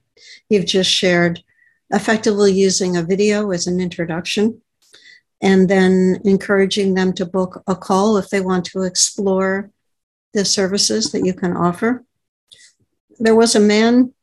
you've 0.49 0.67
just 0.67 0.91
shared 0.91 1.43
effectively 1.91 2.51
using 2.51 2.97
a 2.97 3.03
video 3.03 3.51
as 3.51 3.67
an 3.67 3.79
introduction 3.79 4.61
and 5.41 5.69
then 5.69 6.19
encouraging 6.25 6.93
them 6.93 7.13
to 7.13 7.25
book 7.25 7.63
a 7.67 7.75
call 7.75 8.17
if 8.17 8.29
they 8.29 8.41
want 8.41 8.65
to 8.65 8.81
explore 8.81 9.71
the 10.33 10.43
services 10.43 11.11
that 11.11 11.25
you 11.25 11.33
can 11.33 11.55
offer. 11.55 12.03
There 13.19 13.35
was 13.35 13.55
a 13.55 13.59
man, 13.59 14.13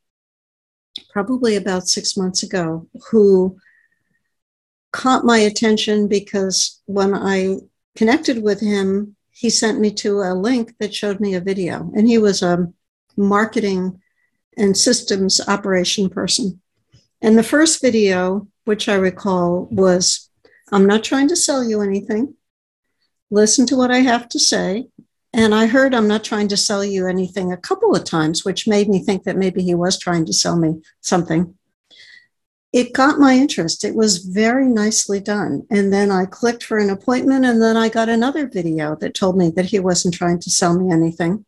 probably 1.09 1.55
about 1.55 1.87
six 1.87 2.15
months 2.15 2.43
ago, 2.43 2.87
who 3.09 3.57
caught 4.91 5.25
my 5.25 5.39
attention 5.39 6.07
because 6.07 6.81
when 6.85 7.13
I 7.13 7.57
connected 7.95 8.41
with 8.43 8.59
him, 8.59 9.15
he 9.31 9.49
sent 9.49 9.79
me 9.79 9.91
to 9.91 10.21
a 10.21 10.33
link 10.33 10.75
that 10.79 10.95
showed 10.95 11.19
me 11.19 11.33
a 11.33 11.41
video, 11.41 11.91
and 11.95 12.07
he 12.07 12.17
was 12.17 12.41
a 12.41 12.71
marketing 13.17 14.01
and 14.57 14.77
systems 14.77 15.41
operation 15.47 16.09
person. 16.09 16.61
And 17.25 17.39
the 17.39 17.41
first 17.41 17.81
video, 17.81 18.47
which 18.65 18.87
I 18.87 18.93
recall, 18.93 19.67
was 19.71 20.29
I'm 20.71 20.85
not 20.85 21.03
trying 21.03 21.27
to 21.29 21.35
sell 21.35 21.63
you 21.63 21.81
anything. 21.81 22.35
Listen 23.31 23.65
to 23.65 23.75
what 23.75 23.89
I 23.89 24.01
have 24.01 24.29
to 24.29 24.39
say. 24.39 24.89
And 25.33 25.55
I 25.55 25.65
heard 25.65 25.95
I'm 25.95 26.07
not 26.07 26.23
trying 26.23 26.49
to 26.49 26.55
sell 26.55 26.85
you 26.85 27.07
anything 27.07 27.51
a 27.51 27.57
couple 27.57 27.95
of 27.95 28.03
times, 28.03 28.45
which 28.45 28.67
made 28.67 28.87
me 28.89 28.99
think 28.99 29.23
that 29.23 29.37
maybe 29.37 29.63
he 29.63 29.73
was 29.73 29.97
trying 29.97 30.27
to 30.27 30.33
sell 30.33 30.55
me 30.55 30.83
something. 31.01 31.55
It 32.71 32.93
got 32.93 33.17
my 33.17 33.33
interest. 33.33 33.83
It 33.83 33.95
was 33.95 34.19
very 34.19 34.67
nicely 34.67 35.19
done. 35.19 35.65
And 35.71 35.91
then 35.91 36.11
I 36.11 36.25
clicked 36.25 36.63
for 36.63 36.77
an 36.77 36.91
appointment, 36.91 37.43
and 37.43 37.59
then 37.59 37.75
I 37.75 37.89
got 37.89 38.07
another 38.07 38.47
video 38.47 38.95
that 38.97 39.15
told 39.15 39.35
me 39.35 39.49
that 39.55 39.65
he 39.65 39.79
wasn't 39.79 40.13
trying 40.13 40.41
to 40.41 40.51
sell 40.51 40.79
me 40.79 40.93
anything. 40.93 41.43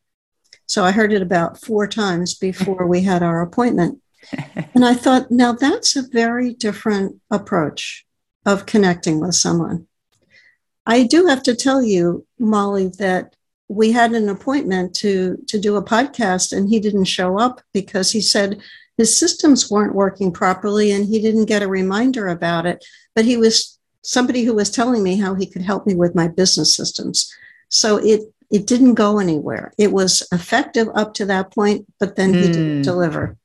So 0.65 0.83
I 0.83 0.91
heard 0.91 1.13
it 1.13 1.21
about 1.21 1.61
four 1.61 1.85
times 1.85 2.33
before 2.33 2.87
we 2.87 3.03
had 3.03 3.21
our 3.21 3.43
appointment 3.43 4.01
and 4.73 4.85
I 4.85 4.93
thought, 4.93 5.31
now 5.31 5.53
that's 5.53 5.95
a 5.95 6.07
very 6.07 6.53
different 6.53 7.19
approach 7.31 8.05
of 8.45 8.65
connecting 8.65 9.19
with 9.19 9.35
someone. 9.35 9.87
I 10.85 11.03
do 11.03 11.25
have 11.27 11.43
to 11.43 11.55
tell 11.55 11.83
you, 11.83 12.25
Molly, 12.39 12.89
that 12.99 13.35
we 13.67 13.91
had 13.91 14.13
an 14.13 14.29
appointment 14.29 14.95
to 14.95 15.37
to 15.47 15.59
do 15.59 15.75
a 15.75 15.83
podcast 15.83 16.55
and 16.55 16.69
he 16.69 16.79
didn't 16.79 17.03
show 17.05 17.37
up 17.37 17.61
because 17.73 18.11
he 18.11 18.21
said 18.21 18.59
his 18.97 19.15
systems 19.15 19.69
weren't 19.69 19.93
working 19.93 20.31
properly 20.31 20.91
and 20.91 21.05
he 21.05 21.21
didn't 21.21 21.45
get 21.45 21.61
a 21.61 21.67
reminder 21.67 22.29
about 22.29 22.65
it 22.65 22.85
but 23.13 23.25
he 23.25 23.35
was 23.35 23.77
somebody 24.03 24.43
who 24.45 24.53
was 24.53 24.71
telling 24.71 25.03
me 25.03 25.17
how 25.17 25.35
he 25.35 25.45
could 25.45 25.61
help 25.61 25.85
me 25.85 25.93
with 25.95 26.15
my 26.15 26.29
business 26.29 26.73
systems 26.73 27.29
so 27.67 27.97
it 27.97 28.21
it 28.49 28.65
didn't 28.65 28.93
go 28.93 29.19
anywhere 29.19 29.73
it 29.77 29.91
was 29.91 30.25
effective 30.31 30.87
up 30.95 31.13
to 31.13 31.25
that 31.25 31.51
point 31.51 31.85
but 31.99 32.15
then 32.15 32.33
he 32.33 32.47
didn't 32.47 32.79
Mm. 32.79 32.83
deliver 32.85 33.35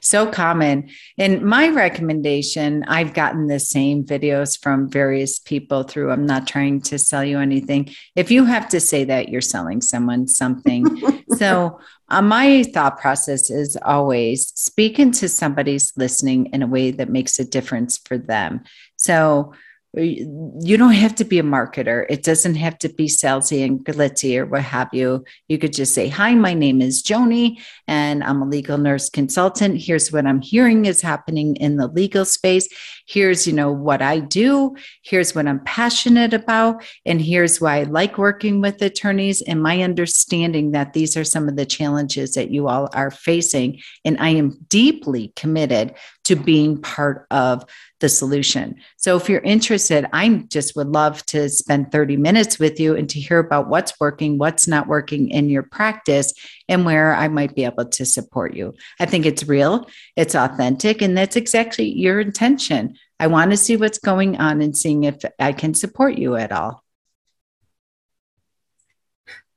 So 0.00 0.26
common. 0.26 0.90
And 1.16 1.42
my 1.42 1.68
recommendation, 1.68 2.84
I've 2.84 3.14
gotten 3.14 3.46
the 3.46 3.60
same 3.60 4.04
videos 4.04 4.60
from 4.60 4.88
various 4.88 5.38
people 5.38 5.82
through. 5.82 6.10
I'm 6.10 6.26
not 6.26 6.46
trying 6.46 6.80
to 6.82 6.98
sell 6.98 7.24
you 7.24 7.38
anything. 7.38 7.94
If 8.16 8.30
you 8.30 8.44
have 8.44 8.68
to 8.70 8.80
say 8.80 9.04
that, 9.04 9.28
you're 9.28 9.40
selling 9.40 9.80
someone 9.80 10.28
something. 10.28 10.84
so, 11.36 11.80
uh, 12.10 12.22
my 12.22 12.62
thought 12.62 12.98
process 12.98 13.50
is 13.50 13.76
always 13.84 14.46
speaking 14.58 15.12
to 15.12 15.28
somebody's 15.28 15.92
listening 15.94 16.46
in 16.54 16.62
a 16.62 16.66
way 16.66 16.90
that 16.90 17.10
makes 17.10 17.38
a 17.38 17.44
difference 17.44 17.98
for 17.98 18.16
them. 18.16 18.62
So, 18.96 19.52
you 19.94 20.76
don't 20.76 20.92
have 20.92 21.14
to 21.14 21.24
be 21.24 21.38
a 21.38 21.42
marketer. 21.42 22.04
It 22.10 22.22
doesn't 22.22 22.56
have 22.56 22.78
to 22.80 22.90
be 22.90 23.06
salesy 23.06 23.64
and 23.64 23.82
glitzy 23.82 24.36
or 24.38 24.44
what 24.44 24.62
have 24.62 24.88
you. 24.92 25.24
You 25.48 25.58
could 25.58 25.72
just 25.72 25.94
say, 25.94 26.08
Hi, 26.08 26.34
my 26.34 26.52
name 26.52 26.82
is 26.82 27.02
Joni, 27.02 27.58
and 27.86 28.22
I'm 28.22 28.42
a 28.42 28.46
legal 28.46 28.76
nurse 28.76 29.08
consultant. 29.08 29.80
Here's 29.80 30.12
what 30.12 30.26
I'm 30.26 30.42
hearing 30.42 30.84
is 30.84 31.00
happening 31.00 31.56
in 31.56 31.76
the 31.76 31.88
legal 31.88 32.26
space. 32.26 32.68
Here's, 33.06 33.46
you 33.46 33.54
know, 33.54 33.72
what 33.72 34.02
I 34.02 34.20
do. 34.20 34.76
Here's 35.02 35.34
what 35.34 35.46
I'm 35.46 35.64
passionate 35.64 36.34
about. 36.34 36.84
And 37.06 37.22
here's 37.22 37.58
why 37.58 37.78
I 37.78 37.82
like 37.84 38.18
working 38.18 38.60
with 38.60 38.82
attorneys 38.82 39.40
and 39.40 39.62
my 39.62 39.82
understanding 39.82 40.72
that 40.72 40.92
these 40.92 41.16
are 41.16 41.24
some 41.24 41.48
of 41.48 41.56
the 41.56 41.64
challenges 41.64 42.34
that 42.34 42.50
you 42.50 42.68
all 42.68 42.90
are 42.92 43.10
facing. 43.10 43.80
And 44.04 44.18
I 44.20 44.30
am 44.30 44.58
deeply 44.68 45.32
committed 45.34 45.94
to 46.28 46.36
being 46.36 46.80
part 46.80 47.26
of 47.30 47.64
the 48.00 48.08
solution. 48.08 48.76
So 48.96 49.16
if 49.16 49.28
you're 49.28 49.40
interested, 49.40 50.06
I 50.12 50.28
just 50.48 50.76
would 50.76 50.88
love 50.88 51.24
to 51.26 51.48
spend 51.48 51.90
30 51.90 52.16
minutes 52.16 52.58
with 52.58 52.78
you 52.78 52.94
and 52.94 53.08
to 53.10 53.18
hear 53.18 53.38
about 53.38 53.68
what's 53.68 53.98
working, 53.98 54.38
what's 54.38 54.68
not 54.68 54.86
working 54.86 55.30
in 55.30 55.48
your 55.48 55.62
practice, 55.62 56.32
and 56.68 56.84
where 56.84 57.14
I 57.14 57.28
might 57.28 57.54
be 57.54 57.64
able 57.64 57.86
to 57.86 58.04
support 58.04 58.54
you. 58.54 58.74
I 59.00 59.06
think 59.06 59.26
it's 59.26 59.48
real, 59.48 59.88
it's 60.16 60.34
authentic, 60.34 61.02
and 61.02 61.16
that's 61.16 61.36
exactly 61.36 61.88
your 61.88 62.20
intention. 62.20 62.96
I 63.18 63.26
want 63.26 63.50
to 63.50 63.56
see 63.56 63.76
what's 63.76 63.98
going 63.98 64.36
on 64.36 64.60
and 64.62 64.76
seeing 64.76 65.04
if 65.04 65.16
I 65.38 65.52
can 65.52 65.74
support 65.74 66.16
you 66.16 66.36
at 66.36 66.52
all. 66.52 66.84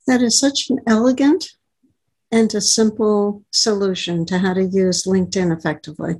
that 0.07 0.21
is 0.21 0.39
such 0.39 0.69
an 0.69 0.79
elegant 0.88 1.51
and 2.31 2.53
a 2.55 2.62
simple 2.62 3.43
solution 3.51 4.25
to 4.25 4.39
how 4.39 4.53
to 4.53 4.63
use 4.63 5.03
linkedin 5.05 5.55
effectively 5.55 6.15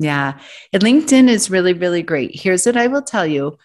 Yeah. 0.00 0.40
And 0.72 0.82
LinkedIn 0.82 1.28
is 1.28 1.50
really, 1.50 1.74
really 1.74 2.02
great. 2.02 2.34
Here's 2.34 2.64
what 2.64 2.76
I 2.76 2.86
will 2.86 3.02
tell 3.02 3.26
you 3.26 3.58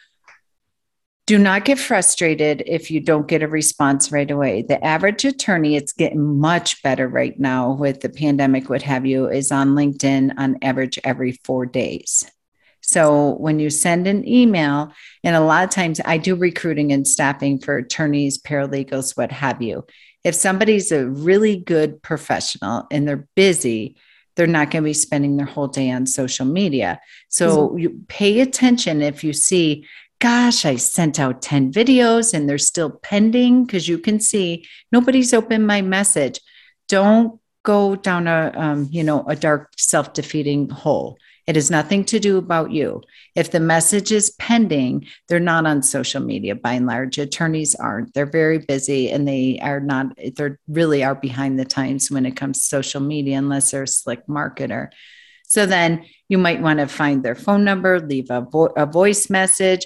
do 1.26 1.40
not 1.40 1.66
get 1.66 1.80
frustrated 1.80 2.62
if 2.68 2.92
you 2.92 3.00
don't 3.00 3.28
get 3.28 3.42
a 3.42 3.48
response 3.48 4.12
right 4.12 4.30
away. 4.30 4.62
The 4.62 4.84
average 4.86 5.26
attorney, 5.26 5.76
it's 5.76 5.92
getting 5.92 6.38
much 6.38 6.84
better 6.84 7.08
right 7.08 7.40
now 7.40 7.72
with 7.72 8.02
the 8.02 8.10
pandemic, 8.10 8.70
what 8.70 8.84
have 8.84 9.08
you, 9.08 9.28
is 9.28 9.52
on 9.52 9.70
LinkedIn 9.70 10.34
on 10.38 10.60
average 10.62 11.00
every 11.04 11.40
four 11.44 11.66
days. 11.66 12.30
So 12.82 13.38
when 13.38 13.60
you 13.60 13.72
send 13.72 14.06
an 14.06 14.28
email, 14.28 14.94
and 15.24 15.36
a 15.36 15.40
lot 15.40 15.64
of 15.64 15.72
times 15.72 16.00
I 16.06 16.20
do 16.20 16.36
recruiting 16.36 16.92
and 16.92 17.08
staffing 17.08 17.58
for 17.58 17.78
attorneys, 17.78 18.40
paralegals, 18.40 19.18
what 19.18 19.32
have 19.32 19.64
you. 19.64 19.88
If 20.24 20.36
somebody's 20.36 20.92
a 20.92 21.08
really 21.08 21.58
good 21.58 22.04
professional 22.04 22.86
and 22.92 23.08
they're 23.08 23.28
busy, 23.36 23.96
they're 24.36 24.48
not 24.48 24.72
going 24.72 24.84
to 24.84 24.90
be 24.90 24.94
spending 24.94 25.38
their 25.38 25.46
whole 25.46 25.68
day 25.68 25.90
on 25.92 26.06
social 26.06 26.46
media. 26.46 27.00
So 27.30 27.76
you 27.78 28.02
pay 28.08 28.42
attention 28.42 29.02
if 29.02 29.24
you 29.24 29.34
see, 29.34 29.86
gosh, 30.20 30.66
I 30.66 30.76
sent 30.76 31.20
out 31.20 31.42
10 31.42 31.72
videos 31.72 32.34
and 32.34 32.48
they're 32.48 32.58
still 32.58 32.90
pending 32.90 33.66
because 33.66 33.88
you 33.88 33.98
can 33.98 34.20
see 34.20 34.68
nobody's 34.92 35.34
opened 35.34 35.68
my 35.68 35.82
message. 35.82 36.40
Don't 36.88 37.40
go 37.66 37.96
down 37.96 38.28
a 38.28 38.54
um, 38.56 38.88
you 38.92 39.04
know 39.04 39.26
a 39.28 39.36
dark 39.36 39.72
self-defeating 39.76 40.70
hole. 40.70 41.18
It 41.48 41.56
has 41.56 41.70
nothing 41.70 42.04
to 42.06 42.20
do 42.20 42.38
about 42.38 42.72
you. 42.72 43.02
If 43.36 43.52
the 43.52 43.60
message 43.60 44.12
is 44.12 44.32
pending, 44.40 45.06
they're 45.28 45.40
not 45.40 45.68
on 45.68 45.84
social 45.84 46.22
media 46.22 46.56
by 46.56 46.74
and 46.74 46.88
large. 46.88 47.18
Attorneys 47.20 47.76
aren't. 47.76 48.14
They're 48.14 48.26
very 48.26 48.58
busy 48.60 49.12
and 49.12 49.28
they 49.28 49.60
are 49.62 49.80
not, 49.80 50.18
they 50.18 50.52
really 50.68 51.04
are 51.04 51.16
behind 51.16 51.60
the 51.60 51.66
times 51.66 52.10
when 52.10 52.26
it 52.26 52.36
comes 52.36 52.60
to 52.60 52.66
social 52.66 53.02
media, 53.02 53.38
unless 53.38 53.72
they're 53.72 53.84
a 53.84 53.88
slick 53.88 54.26
marketer. 54.28 54.90
So 55.48 55.68
then 55.68 56.06
you 56.30 56.40
might 56.40 56.62
want 56.62 56.80
to 56.80 56.88
find 56.88 57.24
their 57.24 57.36
phone 57.36 57.64
number, 57.64 58.00
leave 58.00 58.32
a, 58.32 58.42
vo- 58.42 58.74
a 58.76 58.88
voice 58.88 59.30
message. 59.30 59.86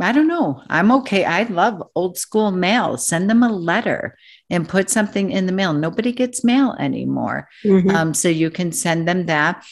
I 0.00 0.12
don't 0.12 0.28
know. 0.28 0.62
I'm 0.68 0.92
okay. 0.92 1.24
I 1.24 1.44
love 1.44 1.82
old 1.94 2.18
school 2.18 2.50
mail. 2.50 2.98
Send 2.98 3.30
them 3.30 3.42
a 3.42 3.52
letter 3.52 4.16
and 4.50 4.68
put 4.68 4.90
something 4.90 5.30
in 5.30 5.46
the 5.46 5.52
mail. 5.52 5.72
Nobody 5.72 6.12
gets 6.12 6.44
mail 6.44 6.74
anymore. 6.78 7.48
Mhm. 7.64 7.90
Um, 7.94 8.14
so 8.14 8.28
you 8.28 8.50
can 8.50 8.72
send 8.72 9.08
them 9.08 9.26
that. 9.26 9.64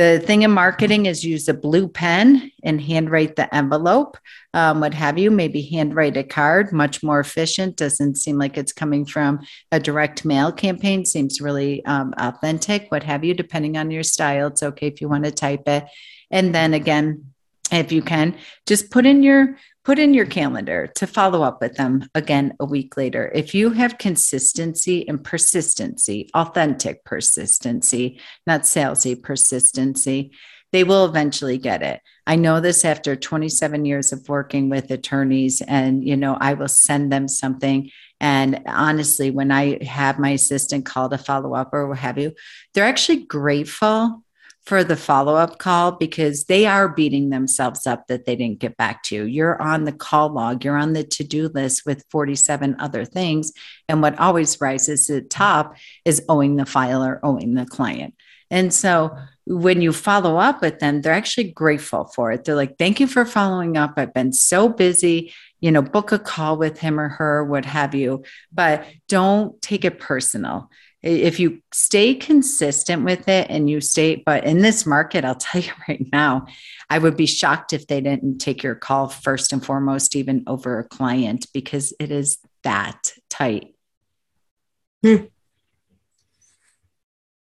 The 0.00 0.18
thing 0.18 0.44
in 0.44 0.50
marketing 0.50 1.04
is 1.04 1.26
use 1.26 1.46
a 1.46 1.52
blue 1.52 1.86
pen 1.86 2.50
and 2.62 2.80
handwrite 2.80 3.36
the 3.36 3.54
envelope, 3.54 4.16
um, 4.54 4.80
what 4.80 4.94
have 4.94 5.18
you, 5.18 5.30
maybe 5.30 5.60
handwrite 5.60 6.16
a 6.16 6.24
card, 6.24 6.72
much 6.72 7.02
more 7.02 7.20
efficient. 7.20 7.76
Doesn't 7.76 8.14
seem 8.14 8.38
like 8.38 8.56
it's 8.56 8.72
coming 8.72 9.04
from 9.04 9.40
a 9.70 9.78
direct 9.78 10.24
mail 10.24 10.52
campaign, 10.52 11.04
seems 11.04 11.42
really 11.42 11.84
um, 11.84 12.14
authentic, 12.16 12.86
what 12.88 13.02
have 13.02 13.24
you, 13.24 13.34
depending 13.34 13.76
on 13.76 13.90
your 13.90 14.02
style. 14.02 14.46
It's 14.46 14.62
okay 14.62 14.86
if 14.86 15.02
you 15.02 15.08
want 15.10 15.24
to 15.24 15.30
type 15.32 15.68
it. 15.68 15.84
And 16.30 16.54
then 16.54 16.72
again, 16.72 17.34
if 17.72 17.92
you 17.92 18.02
can, 18.02 18.36
just 18.66 18.90
put 18.90 19.06
in 19.06 19.22
your 19.22 19.56
put 19.84 19.98
in 19.98 20.12
your 20.12 20.26
calendar 20.26 20.86
to 20.94 21.06
follow 21.06 21.42
up 21.42 21.60
with 21.60 21.74
them 21.76 22.08
again 22.14 22.54
a 22.60 22.64
week 22.66 22.96
later. 22.96 23.30
If 23.34 23.54
you 23.54 23.70
have 23.70 23.98
consistency 23.98 25.08
and 25.08 25.24
persistency, 25.24 26.30
authentic 26.34 27.02
persistency, 27.04 28.20
not 28.46 28.62
salesy 28.62 29.20
persistency, 29.20 30.32
they 30.72 30.84
will 30.84 31.04
eventually 31.04 31.58
get 31.58 31.82
it. 31.82 32.00
I 32.26 32.36
know 32.36 32.60
this 32.60 32.84
after 32.84 33.16
27 33.16 33.84
years 33.84 34.12
of 34.12 34.28
working 34.28 34.68
with 34.68 34.90
attorneys 34.90 35.60
and 35.62 36.06
you 36.06 36.16
know 36.16 36.36
I 36.40 36.54
will 36.54 36.68
send 36.68 37.12
them 37.12 37.26
something 37.26 37.90
and 38.20 38.62
honestly 38.66 39.30
when 39.30 39.50
I 39.50 39.82
have 39.82 40.18
my 40.18 40.30
assistant 40.30 40.84
call 40.84 41.08
to 41.08 41.18
follow 41.18 41.54
up 41.54 41.70
or 41.72 41.88
what 41.88 41.98
have 41.98 42.18
you, 42.18 42.34
they're 42.74 42.84
actually 42.84 43.24
grateful 43.24 44.22
for 44.66 44.84
the 44.84 44.96
follow 44.96 45.36
up 45.36 45.58
call 45.58 45.92
because 45.92 46.44
they 46.44 46.66
are 46.66 46.88
beating 46.88 47.30
themselves 47.30 47.86
up 47.86 48.06
that 48.06 48.26
they 48.26 48.36
didn't 48.36 48.60
get 48.60 48.76
back 48.76 49.02
to 49.04 49.16
you. 49.16 49.24
You're 49.24 49.60
on 49.60 49.84
the 49.84 49.92
call 49.92 50.28
log, 50.30 50.64
you're 50.64 50.76
on 50.76 50.92
the 50.92 51.04
to 51.04 51.24
do 51.24 51.48
list 51.48 51.86
with 51.86 52.04
47 52.10 52.76
other 52.78 53.04
things. 53.04 53.52
And 53.88 54.02
what 54.02 54.18
always 54.18 54.60
rises 54.60 55.06
to 55.06 55.14
the 55.14 55.22
top 55.22 55.76
is 56.04 56.22
owing 56.28 56.56
the 56.56 56.66
file 56.66 57.02
or 57.02 57.20
owing 57.24 57.54
the 57.54 57.66
client. 57.66 58.14
And 58.50 58.74
so 58.74 59.16
when 59.46 59.80
you 59.80 59.92
follow 59.92 60.36
up 60.36 60.60
with 60.60 60.80
them, 60.80 61.00
they're 61.00 61.12
actually 61.12 61.52
grateful 61.52 62.04
for 62.04 62.32
it. 62.32 62.44
They're 62.44 62.54
like, 62.54 62.78
thank 62.78 63.00
you 63.00 63.06
for 63.06 63.24
following 63.24 63.76
up. 63.76 63.94
I've 63.96 64.14
been 64.14 64.32
so 64.32 64.68
busy, 64.68 65.32
you 65.60 65.70
know, 65.72 65.82
book 65.82 66.12
a 66.12 66.18
call 66.18 66.56
with 66.56 66.78
him 66.78 67.00
or 67.00 67.08
her, 67.08 67.44
what 67.44 67.64
have 67.64 67.94
you, 67.94 68.24
but 68.52 68.84
don't 69.08 69.60
take 69.62 69.84
it 69.84 69.98
personal 69.98 70.68
if 71.02 71.40
you 71.40 71.62
stay 71.72 72.14
consistent 72.14 73.04
with 73.04 73.26
it 73.28 73.46
and 73.48 73.70
you 73.70 73.80
stay 73.80 74.16
but 74.16 74.44
in 74.44 74.58
this 74.58 74.84
market 74.84 75.24
i'll 75.24 75.34
tell 75.36 75.60
you 75.60 75.72
right 75.88 76.06
now 76.12 76.46
i 76.90 76.98
would 76.98 77.16
be 77.16 77.26
shocked 77.26 77.72
if 77.72 77.86
they 77.86 78.00
didn't 78.00 78.38
take 78.38 78.62
your 78.62 78.74
call 78.74 79.08
first 79.08 79.52
and 79.52 79.64
foremost 79.64 80.14
even 80.14 80.42
over 80.46 80.78
a 80.78 80.84
client 80.84 81.46
because 81.52 81.94
it 81.98 82.10
is 82.10 82.38
that 82.62 83.12
tight. 83.28 83.74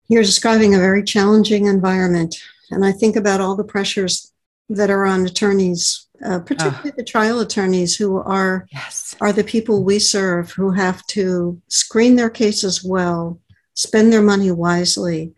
You're 0.07 0.23
describing 0.23 0.75
a 0.75 0.79
very 0.79 1.03
challenging 1.03 1.65
environment. 1.65 2.36
And 2.69 2.86
I 2.86 2.91
think 2.91 3.15
about 3.15 3.41
all 3.41 3.55
the 3.55 3.63
pressures 3.63 4.32
that 4.69 4.89
are 4.89 5.05
on 5.05 5.25
attorneys, 5.25 6.07
uh, 6.23 6.39
particularly 6.39 6.91
the 6.95 7.03
trial 7.03 7.39
attorneys 7.39 7.95
who 7.95 8.17
are, 8.17 8.67
yes. 8.71 9.15
are 9.21 9.34
the 9.34 9.43
people 9.43 9.84
we 9.84 9.99
serve 9.99 10.51
who 10.51 10.71
have 10.71 11.05
to 11.07 11.61
screen 11.67 12.15
their 12.15 12.30
cases 12.30 12.84
well, 12.84 13.39
spend 13.76 14.11
their 14.11 14.21
money 14.21 14.51
wisely, 14.51 15.34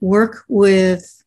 work 0.00 0.44
with 0.48 1.22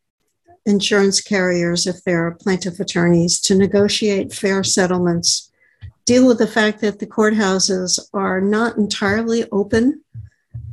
insurance 0.66 1.22
carriers 1.22 1.88
if 1.88 2.04
they're 2.04 2.32
plaintiff 2.32 2.80
attorneys 2.80 3.40
to 3.40 3.56
negotiate 3.56 4.34
fair 4.34 4.64
settlements, 4.64 5.52
deal 6.06 6.28
with 6.28 6.40
the 6.40 6.48
fact 6.48 6.82
that 6.82 7.00
the 7.00 7.08
courthouses 7.08 8.00
are 8.14 8.42
not 8.42 8.78
entirely 8.78 9.46
open 9.52 10.02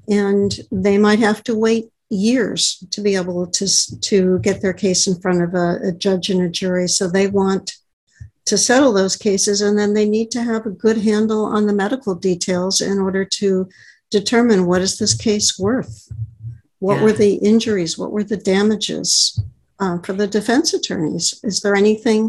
and 0.09 0.61
they 0.73 0.99
might 0.99 1.19
have 1.19 1.43
to 1.45 1.55
wait 1.55 1.91
years 2.11 2.85
to 2.91 3.01
be 3.01 3.15
able 3.15 3.47
to 3.47 3.67
to 4.01 4.39
get 4.41 4.61
their 4.61 4.73
case 4.73 5.07
in 5.07 5.21
front 5.21 5.43
of 5.43 5.55
a, 5.55 5.79
a 5.89 5.93
judge 5.93 6.31
and 6.31 6.43
a 6.43 6.49
jury. 6.49 6.87
So 6.87 7.09
they 7.09 7.27
want 7.27 7.77
to 8.47 8.59
settle 8.59 8.93
those 8.93 9.17
cases, 9.17 9.63
and 9.63 9.79
then 9.79 9.95
they 9.95 10.09
need 10.09 10.31
to 10.33 10.43
have 10.43 10.67
a 10.67 10.71
good 10.71 10.99
handle 10.99 11.47
on 11.47 11.67
the 11.67 11.73
medical 11.73 12.15
details 12.15 12.81
in 12.81 12.99
order 12.99 13.25
to 13.25 13.69
determine 14.21 14.67
what 14.67 14.81
is 14.81 14.97
this 14.97 15.15
case 15.15 15.59
worth. 15.59 16.09
What 16.79 16.99
yeah. 16.99 17.03
were 17.03 17.13
the 17.13 17.35
injuries? 17.37 17.99
What 17.99 18.13
were 18.13 18.23
the 18.23 18.37
damages 18.37 19.43
uh, 19.81 19.99
for 20.05 20.13
the 20.13 20.29
defense 20.29 20.73
attorneys? 20.73 21.41
Is 21.43 21.61
there 21.61 21.75
anything 21.75 22.21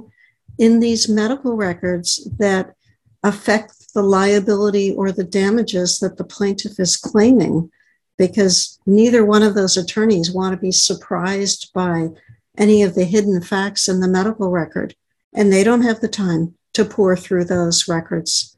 in 0.58 0.80
these 0.80 1.08
medical 1.08 1.56
records 1.56 2.28
that 2.40 2.74
affect 3.22 3.94
the 3.94 4.02
liability 4.02 4.96
or 4.96 5.12
the 5.12 5.30
damages 5.44 6.00
that 6.00 6.18
the 6.18 6.24
plaintiff 6.24 6.80
is 6.80 6.98
claiming? 6.98 7.70
Because 8.18 8.80
neither 8.88 9.24
one 9.24 9.44
of 9.44 9.54
those 9.54 9.78
attorneys 9.78 10.32
want 10.32 10.54
to 10.54 10.68
be 10.68 10.72
surprised 10.72 11.72
by 11.74 12.10
any 12.58 12.82
of 12.82 12.96
the 12.96 13.06
hidden 13.06 13.42
facts 13.42 13.88
in 13.88 14.00
the 14.00 14.08
medical 14.08 14.50
record, 14.50 14.96
and 15.34 15.54
they 15.54 15.64
don't 15.64 15.84
have 15.84 16.00
the 16.00 16.08
time 16.08 16.56
to 16.74 16.84
pour 16.84 17.16
through 17.16 17.46
those 17.46 17.88
records. 17.88 18.55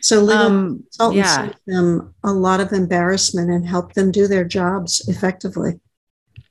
So 0.00 0.20
legal 0.20 0.46
um, 0.46 0.78
consultants 0.84 1.28
yeah. 1.28 1.44
save 1.46 1.54
them 1.66 2.14
a 2.24 2.32
lot 2.32 2.60
of 2.60 2.72
embarrassment 2.72 3.50
and 3.50 3.66
help 3.66 3.94
them 3.94 4.10
do 4.10 4.26
their 4.26 4.44
jobs 4.44 5.06
effectively. 5.08 5.80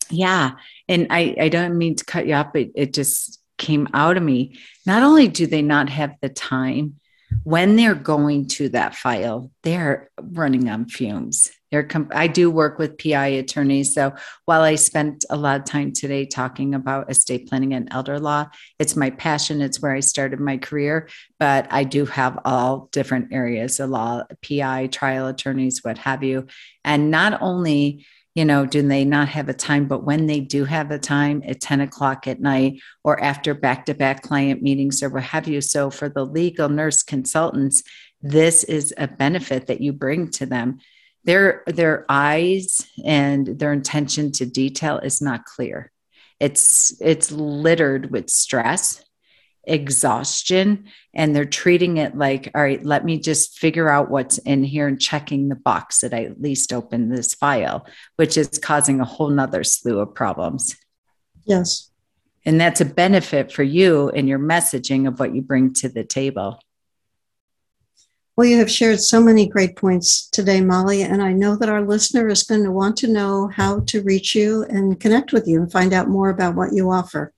Yeah. 0.09 0.51
And 0.87 1.07
I, 1.09 1.35
I 1.39 1.49
don't 1.49 1.77
mean 1.77 1.95
to 1.95 2.05
cut 2.05 2.27
you 2.27 2.33
off, 2.35 2.53
but 2.53 2.67
it 2.75 2.93
just 2.93 3.41
came 3.57 3.87
out 3.93 4.17
of 4.17 4.23
me. 4.23 4.57
Not 4.85 5.03
only 5.03 5.27
do 5.27 5.47
they 5.47 5.61
not 5.61 5.89
have 5.89 6.15
the 6.21 6.29
time, 6.29 6.99
when 7.43 7.75
they're 7.75 7.95
going 7.95 8.47
to 8.47 8.69
that 8.69 8.95
file, 8.95 9.51
they're 9.63 10.09
running 10.19 10.69
on 10.69 10.85
fumes. 10.85 11.51
They're 11.71 11.83
comp- 11.83 12.13
I 12.13 12.27
do 12.27 12.51
work 12.51 12.77
with 12.77 12.97
PI 12.97 13.27
attorneys. 13.27 13.93
So 13.93 14.13
while 14.45 14.61
I 14.61 14.75
spent 14.75 15.23
a 15.29 15.37
lot 15.37 15.59
of 15.59 15.65
time 15.65 15.93
today 15.93 16.25
talking 16.25 16.75
about 16.75 17.09
estate 17.09 17.47
planning 17.47 17.73
and 17.73 17.87
elder 17.91 18.19
law, 18.19 18.47
it's 18.77 18.97
my 18.97 19.09
passion. 19.09 19.61
It's 19.61 19.81
where 19.81 19.93
I 19.93 20.01
started 20.01 20.39
my 20.39 20.57
career. 20.57 21.07
But 21.39 21.67
I 21.71 21.85
do 21.85 22.05
have 22.05 22.39
all 22.43 22.89
different 22.91 23.31
areas 23.31 23.79
of 23.79 23.89
law, 23.89 24.23
PI, 24.45 24.87
trial 24.87 25.27
attorneys, 25.27 25.79
what 25.81 25.97
have 25.99 26.23
you. 26.23 26.47
And 26.83 27.09
not 27.09 27.41
only 27.41 28.05
you 28.33 28.45
know, 28.45 28.65
do 28.65 28.81
they 28.81 29.03
not 29.03 29.27
have 29.29 29.49
a 29.49 29.53
time? 29.53 29.87
But 29.87 30.03
when 30.03 30.25
they 30.25 30.39
do 30.39 30.65
have 30.65 30.91
a 30.91 30.99
time 30.99 31.43
at 31.45 31.59
10 31.59 31.81
o'clock 31.81 32.27
at 32.27 32.39
night 32.39 32.81
or 33.03 33.21
after 33.21 33.53
back 33.53 33.85
to 33.87 33.93
back 33.93 34.21
client 34.21 34.61
meetings 34.61 35.03
or 35.03 35.09
what 35.09 35.23
have 35.23 35.47
you. 35.47 35.61
So 35.61 35.89
for 35.89 36.07
the 36.07 36.25
legal 36.25 36.69
nurse 36.69 37.03
consultants, 37.03 37.83
this 38.21 38.63
is 38.63 38.93
a 38.97 39.07
benefit 39.07 39.67
that 39.67 39.81
you 39.81 39.91
bring 39.93 40.29
to 40.31 40.45
them 40.45 40.79
their 41.23 41.63
their 41.67 42.05
eyes 42.09 42.87
and 43.05 43.45
their 43.47 43.73
intention 43.73 44.31
to 44.31 44.45
detail 44.45 44.97
is 44.97 45.21
not 45.21 45.45
clear 45.45 45.91
it's 46.39 46.99
it's 46.99 47.31
littered 47.31 48.11
with 48.11 48.29
stress 48.29 49.03
exhaustion 49.63 50.85
and 51.13 51.35
they're 51.35 51.45
treating 51.45 51.97
it 51.97 52.17
like 52.17 52.49
all 52.55 52.63
right 52.63 52.83
let 52.83 53.05
me 53.05 53.19
just 53.19 53.59
figure 53.59 53.91
out 53.91 54.09
what's 54.09 54.39
in 54.39 54.63
here 54.63 54.87
and 54.87 54.99
checking 54.99 55.49
the 55.49 55.55
box 55.55 56.01
that 56.01 56.15
i 56.15 56.23
at 56.23 56.41
least 56.41 56.73
open 56.73 57.09
this 57.09 57.35
file 57.35 57.85
which 58.15 58.37
is 58.37 58.57
causing 58.57 58.99
a 58.99 59.05
whole 59.05 59.29
nother 59.29 59.63
slew 59.63 59.99
of 59.99 60.13
problems. 60.13 60.75
Yes. 61.45 61.89
And 62.45 62.59
that's 62.59 62.81
a 62.81 62.85
benefit 62.85 63.51
for 63.51 63.63
you 63.63 64.09
and 64.09 64.27
your 64.27 64.39
messaging 64.39 65.07
of 65.07 65.19
what 65.19 65.35
you 65.35 65.41
bring 65.41 65.73
to 65.73 65.89
the 65.89 66.03
table. 66.03 66.59
Well, 68.35 68.47
you 68.47 68.57
have 68.57 68.71
shared 68.71 68.99
so 68.99 69.21
many 69.21 69.47
great 69.47 69.75
points 69.75 70.27
today, 70.29 70.61
Molly, 70.61 71.03
and 71.03 71.21
I 71.21 71.33
know 71.33 71.55
that 71.57 71.69
our 71.69 71.81
listener 71.81 72.27
is 72.29 72.43
going 72.43 72.63
to 72.63 72.71
want 72.71 72.97
to 72.97 73.07
know 73.07 73.49
how 73.53 73.81
to 73.81 74.01
reach 74.01 74.33
you 74.33 74.63
and 74.63 74.99
connect 74.99 75.33
with 75.33 75.47
you 75.47 75.61
and 75.61 75.71
find 75.71 75.93
out 75.93 76.07
more 76.07 76.29
about 76.29 76.55
what 76.55 76.73
you 76.73 76.89
offer. 76.89 77.33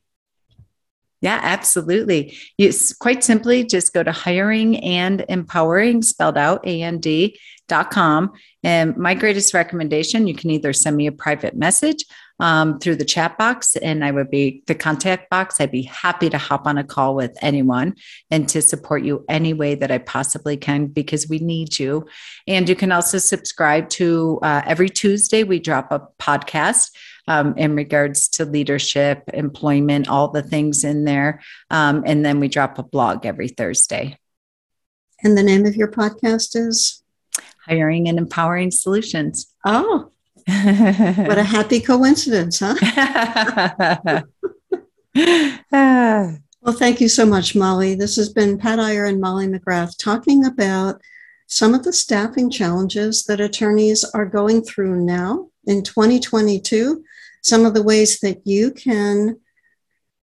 Yeah, 1.23 1.39
absolutely. 1.41 2.37
You 2.57 2.73
quite 2.99 3.23
simply 3.23 3.63
just 3.63 3.93
go 3.93 4.03
to 4.03 4.11
hiring 4.11 4.77
and 4.83 5.23
empowering, 5.29 6.01
spelled 6.01 6.37
out 6.37 6.67
A 6.67 6.81
N 6.81 6.99
D 6.99 7.39
dot 7.69 7.91
com. 7.91 8.33
And 8.61 8.97
my 8.97 9.13
greatest 9.13 9.53
recommendation, 9.53 10.27
you 10.27 10.35
can 10.35 10.49
either 10.49 10.73
send 10.73 10.97
me 10.97 11.07
a 11.07 11.13
private 11.13 11.55
message 11.55 12.03
um, 12.41 12.77
through 12.79 12.97
the 12.97 13.05
chat 13.05 13.37
box 13.37 13.77
and 13.77 14.03
I 14.03 14.11
would 14.11 14.29
be 14.29 14.63
the 14.67 14.75
contact 14.75 15.29
box. 15.29 15.61
I'd 15.61 15.71
be 15.71 15.83
happy 15.83 16.29
to 16.29 16.37
hop 16.37 16.67
on 16.67 16.77
a 16.77 16.83
call 16.83 17.15
with 17.15 17.31
anyone 17.41 17.95
and 18.29 18.49
to 18.49 18.61
support 18.61 19.05
you 19.05 19.23
any 19.29 19.53
way 19.53 19.75
that 19.75 19.91
I 19.91 19.99
possibly 19.99 20.57
can 20.57 20.87
because 20.87 21.29
we 21.29 21.39
need 21.39 21.79
you. 21.79 22.05
And 22.47 22.67
you 22.67 22.75
can 22.75 22.91
also 22.91 23.17
subscribe 23.17 23.87
to 23.91 24.39
uh, 24.41 24.61
every 24.65 24.89
Tuesday, 24.89 25.45
we 25.45 25.59
drop 25.59 25.89
a 25.89 26.01
podcast. 26.19 26.91
Um, 27.25 27.57
in 27.57 27.73
regards 27.73 28.27
to 28.29 28.43
leadership, 28.43 29.29
employment, 29.33 30.09
all 30.09 30.27
the 30.27 30.41
things 30.43 30.83
in 30.83 31.05
there. 31.05 31.41
Um, 31.69 32.03
and 32.05 32.25
then 32.25 32.41
we 32.41 32.49
drop 32.49 32.77
a 32.79 32.83
blog 32.83 33.25
every 33.25 33.47
Thursday. 33.47 34.17
And 35.23 35.37
the 35.37 35.43
name 35.43 35.65
of 35.65 35.77
your 35.77 35.87
podcast 35.87 36.53
is? 36.57 37.01
Hiring 37.65 38.09
and 38.09 38.17
Empowering 38.17 38.71
Solutions. 38.71 39.53
Oh, 39.65 40.11
what 40.45 41.37
a 41.37 41.43
happy 41.43 41.79
coincidence, 41.79 42.59
huh? 42.59 42.75
well, 46.61 46.73
thank 46.73 46.99
you 46.99 47.07
so 47.07 47.25
much, 47.25 47.55
Molly. 47.55 47.95
This 47.95 48.17
has 48.17 48.27
been 48.27 48.57
Pat 48.57 48.77
Iyer 48.77 49.05
and 49.05 49.21
Molly 49.21 49.47
McGrath 49.47 49.97
talking 49.97 50.45
about 50.45 51.01
some 51.47 51.73
of 51.73 51.85
the 51.85 51.93
staffing 51.93 52.49
challenges 52.49 53.23
that 53.25 53.39
attorneys 53.39 54.03
are 54.03 54.25
going 54.25 54.63
through 54.63 55.05
now 55.05 55.47
in 55.65 55.81
2022, 55.81 57.01
some 57.43 57.65
of 57.65 57.73
the 57.73 57.83
ways 57.83 58.19
that 58.21 58.41
you 58.45 58.71
can 58.71 59.39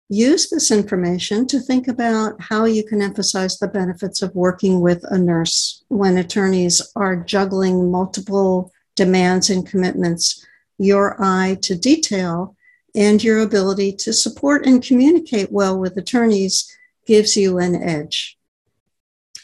use 0.10 0.49
this 0.49 0.72
information 0.72 1.47
to 1.47 1.60
think 1.60 1.88
about 1.88 2.39
how 2.39 2.66
you 2.66 2.84
can 2.84 3.01
emphasize 3.01 3.58
the 3.58 3.68
benefits 3.68 4.22
of 4.22 4.36
working 4.36 4.80
with 4.80 5.03
a 5.05 5.18
nurse 5.18 5.84
when 5.89 6.18
attorneys 6.18 6.82
are 6.95 7.16
juggling 7.16 7.91
multiple 7.91 8.72
demands 8.95 9.49
and 9.49 9.68
commitments, 9.68 10.45
your 10.78 11.16
eye 11.20 11.58
to 11.62 11.76
detail, 11.76 12.55
and 12.95 13.24
your 13.24 13.39
ability 13.39 13.91
to 13.93 14.14
support 14.14 14.66
and 14.66 14.84
communicate 14.84 15.51
well 15.51 15.78
with 15.78 15.97
attorneys 15.97 16.74
gives 17.05 17.36
you 17.36 17.58
an 17.58 17.76
edge. 17.76 18.38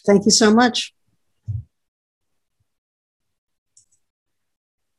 Thank 0.05 0.26
you 0.26 0.32
so 0.32 0.53
much. 0.53 0.93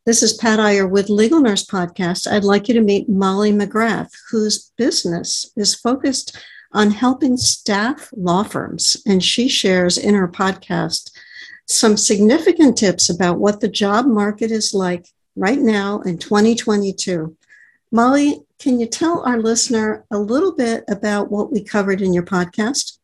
This 0.06 0.22
is 0.22 0.34
Pat 0.34 0.60
Iyer 0.60 0.86
with 0.86 1.08
Legal 1.08 1.40
Nurse 1.40 1.64
Podcast. 1.64 2.30
I'd 2.30 2.44
like 2.44 2.68
you 2.68 2.74
to 2.74 2.82
meet 2.82 3.08
Molly 3.08 3.52
McGrath, 3.52 4.10
whose 4.30 4.70
business 4.76 5.50
is 5.56 5.74
focused 5.74 6.36
on 6.72 6.90
helping 6.90 7.38
staff 7.38 8.10
law 8.14 8.42
firms. 8.42 8.98
And 9.06 9.24
she 9.24 9.48
shares 9.48 9.96
in 9.96 10.14
her 10.14 10.28
podcast 10.28 11.10
some 11.64 11.96
significant 11.96 12.76
tips 12.76 13.08
about 13.08 13.38
what 13.38 13.62
the 13.62 13.68
job 13.68 14.04
market 14.04 14.50
is 14.50 14.74
like 14.74 15.06
right 15.36 15.58
now 15.58 16.02
in 16.02 16.18
2022. 16.18 17.34
Molly, 17.90 18.42
can 18.58 18.78
you 18.78 18.86
tell 18.86 19.22
our 19.24 19.38
listener 19.38 20.04
a 20.10 20.18
little 20.18 20.54
bit 20.54 20.84
about 20.86 21.30
what 21.30 21.50
we 21.50 21.64
covered 21.64 22.02
in 22.02 22.12
your 22.12 22.24
podcast? 22.24 22.98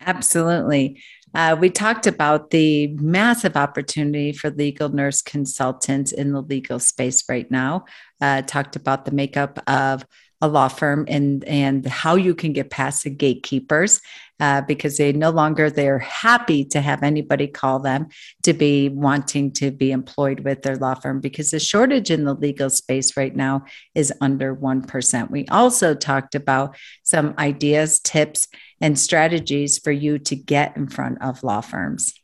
Absolutely. 0.00 1.02
Uh, 1.38 1.54
we 1.54 1.70
talked 1.70 2.08
about 2.08 2.50
the 2.50 2.88
massive 2.96 3.56
opportunity 3.56 4.32
for 4.32 4.50
legal 4.50 4.88
nurse 4.88 5.22
consultants 5.22 6.10
in 6.10 6.32
the 6.32 6.42
legal 6.42 6.80
space 6.80 7.22
right 7.28 7.48
now. 7.48 7.84
Uh, 8.20 8.42
talked 8.42 8.74
about 8.74 9.04
the 9.04 9.12
makeup 9.12 9.62
of 9.68 10.04
a 10.40 10.48
law 10.48 10.66
firm 10.66 11.04
and 11.08 11.44
and 11.44 11.86
how 11.86 12.16
you 12.16 12.34
can 12.34 12.52
get 12.52 12.70
past 12.70 13.04
the 13.04 13.10
gatekeepers 13.10 14.00
uh, 14.40 14.60
because 14.62 14.96
they 14.96 15.12
no 15.12 15.30
longer 15.30 15.70
they're 15.70 15.98
happy 15.98 16.64
to 16.64 16.80
have 16.80 17.02
anybody 17.02 17.46
call 17.46 17.78
them 17.78 18.08
to 18.42 18.52
be 18.52 18.88
wanting 18.88 19.50
to 19.52 19.70
be 19.70 19.90
employed 19.90 20.40
with 20.40 20.62
their 20.62 20.76
law 20.76 20.94
firm 20.94 21.20
because 21.20 21.50
the 21.50 21.60
shortage 21.60 22.10
in 22.10 22.24
the 22.24 22.34
legal 22.34 22.70
space 22.70 23.16
right 23.16 23.34
now 23.34 23.64
is 23.94 24.12
under 24.20 24.54
1% 24.54 25.30
we 25.30 25.46
also 25.48 25.94
talked 25.94 26.34
about 26.34 26.76
some 27.02 27.34
ideas 27.38 28.00
tips 28.00 28.48
and 28.80 28.98
strategies 28.98 29.78
for 29.78 29.90
you 29.90 30.18
to 30.18 30.36
get 30.36 30.76
in 30.76 30.88
front 30.88 31.20
of 31.22 31.42
law 31.42 31.60
firms. 31.60 32.14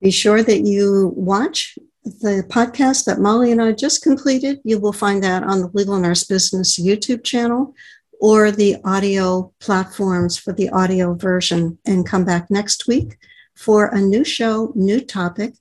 Be 0.00 0.10
sure 0.10 0.42
that 0.42 0.60
you 0.60 1.12
watch 1.16 1.76
the 2.04 2.44
podcast 2.48 3.04
that 3.04 3.18
Molly 3.18 3.50
and 3.50 3.60
I 3.60 3.72
just 3.72 4.02
completed. 4.02 4.60
You 4.64 4.78
will 4.78 4.92
find 4.92 5.22
that 5.24 5.42
on 5.42 5.60
the 5.60 5.70
Legal 5.74 5.98
Nurse 5.98 6.24
Business 6.24 6.78
YouTube 6.78 7.24
channel 7.24 7.74
or 8.20 8.50
the 8.50 8.76
audio 8.84 9.52
platforms 9.60 10.36
for 10.36 10.52
the 10.52 10.68
audio 10.70 11.14
version. 11.14 11.78
And 11.84 12.06
come 12.06 12.24
back 12.24 12.50
next 12.50 12.86
week 12.86 13.18
for 13.54 13.86
a 13.86 14.00
new 14.00 14.24
show, 14.24 14.72
new 14.74 15.00
topic, 15.00 15.54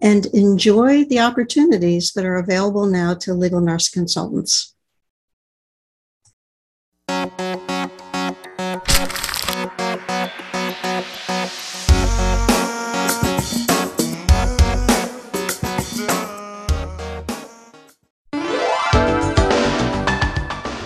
and 0.00 0.26
enjoy 0.26 1.04
the 1.04 1.20
opportunities 1.20 2.12
that 2.12 2.24
are 2.24 2.36
available 2.36 2.86
now 2.86 3.14
to 3.14 3.34
legal 3.34 3.60
nurse 3.60 3.88
consultants. 3.88 4.74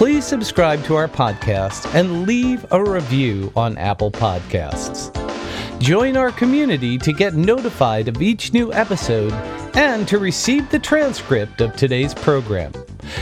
Please 0.00 0.24
subscribe 0.24 0.82
to 0.84 0.94
our 0.94 1.08
podcast 1.08 1.94
and 1.94 2.26
leave 2.26 2.64
a 2.72 2.82
review 2.82 3.52
on 3.54 3.76
Apple 3.76 4.10
Podcasts. 4.10 5.12
Join 5.78 6.16
our 6.16 6.32
community 6.32 6.96
to 6.96 7.12
get 7.12 7.34
notified 7.34 8.08
of 8.08 8.22
each 8.22 8.54
new 8.54 8.72
episode 8.72 9.34
and 9.76 10.08
to 10.08 10.18
receive 10.18 10.70
the 10.70 10.78
transcript 10.78 11.60
of 11.60 11.76
today's 11.76 12.14
program. 12.14 12.72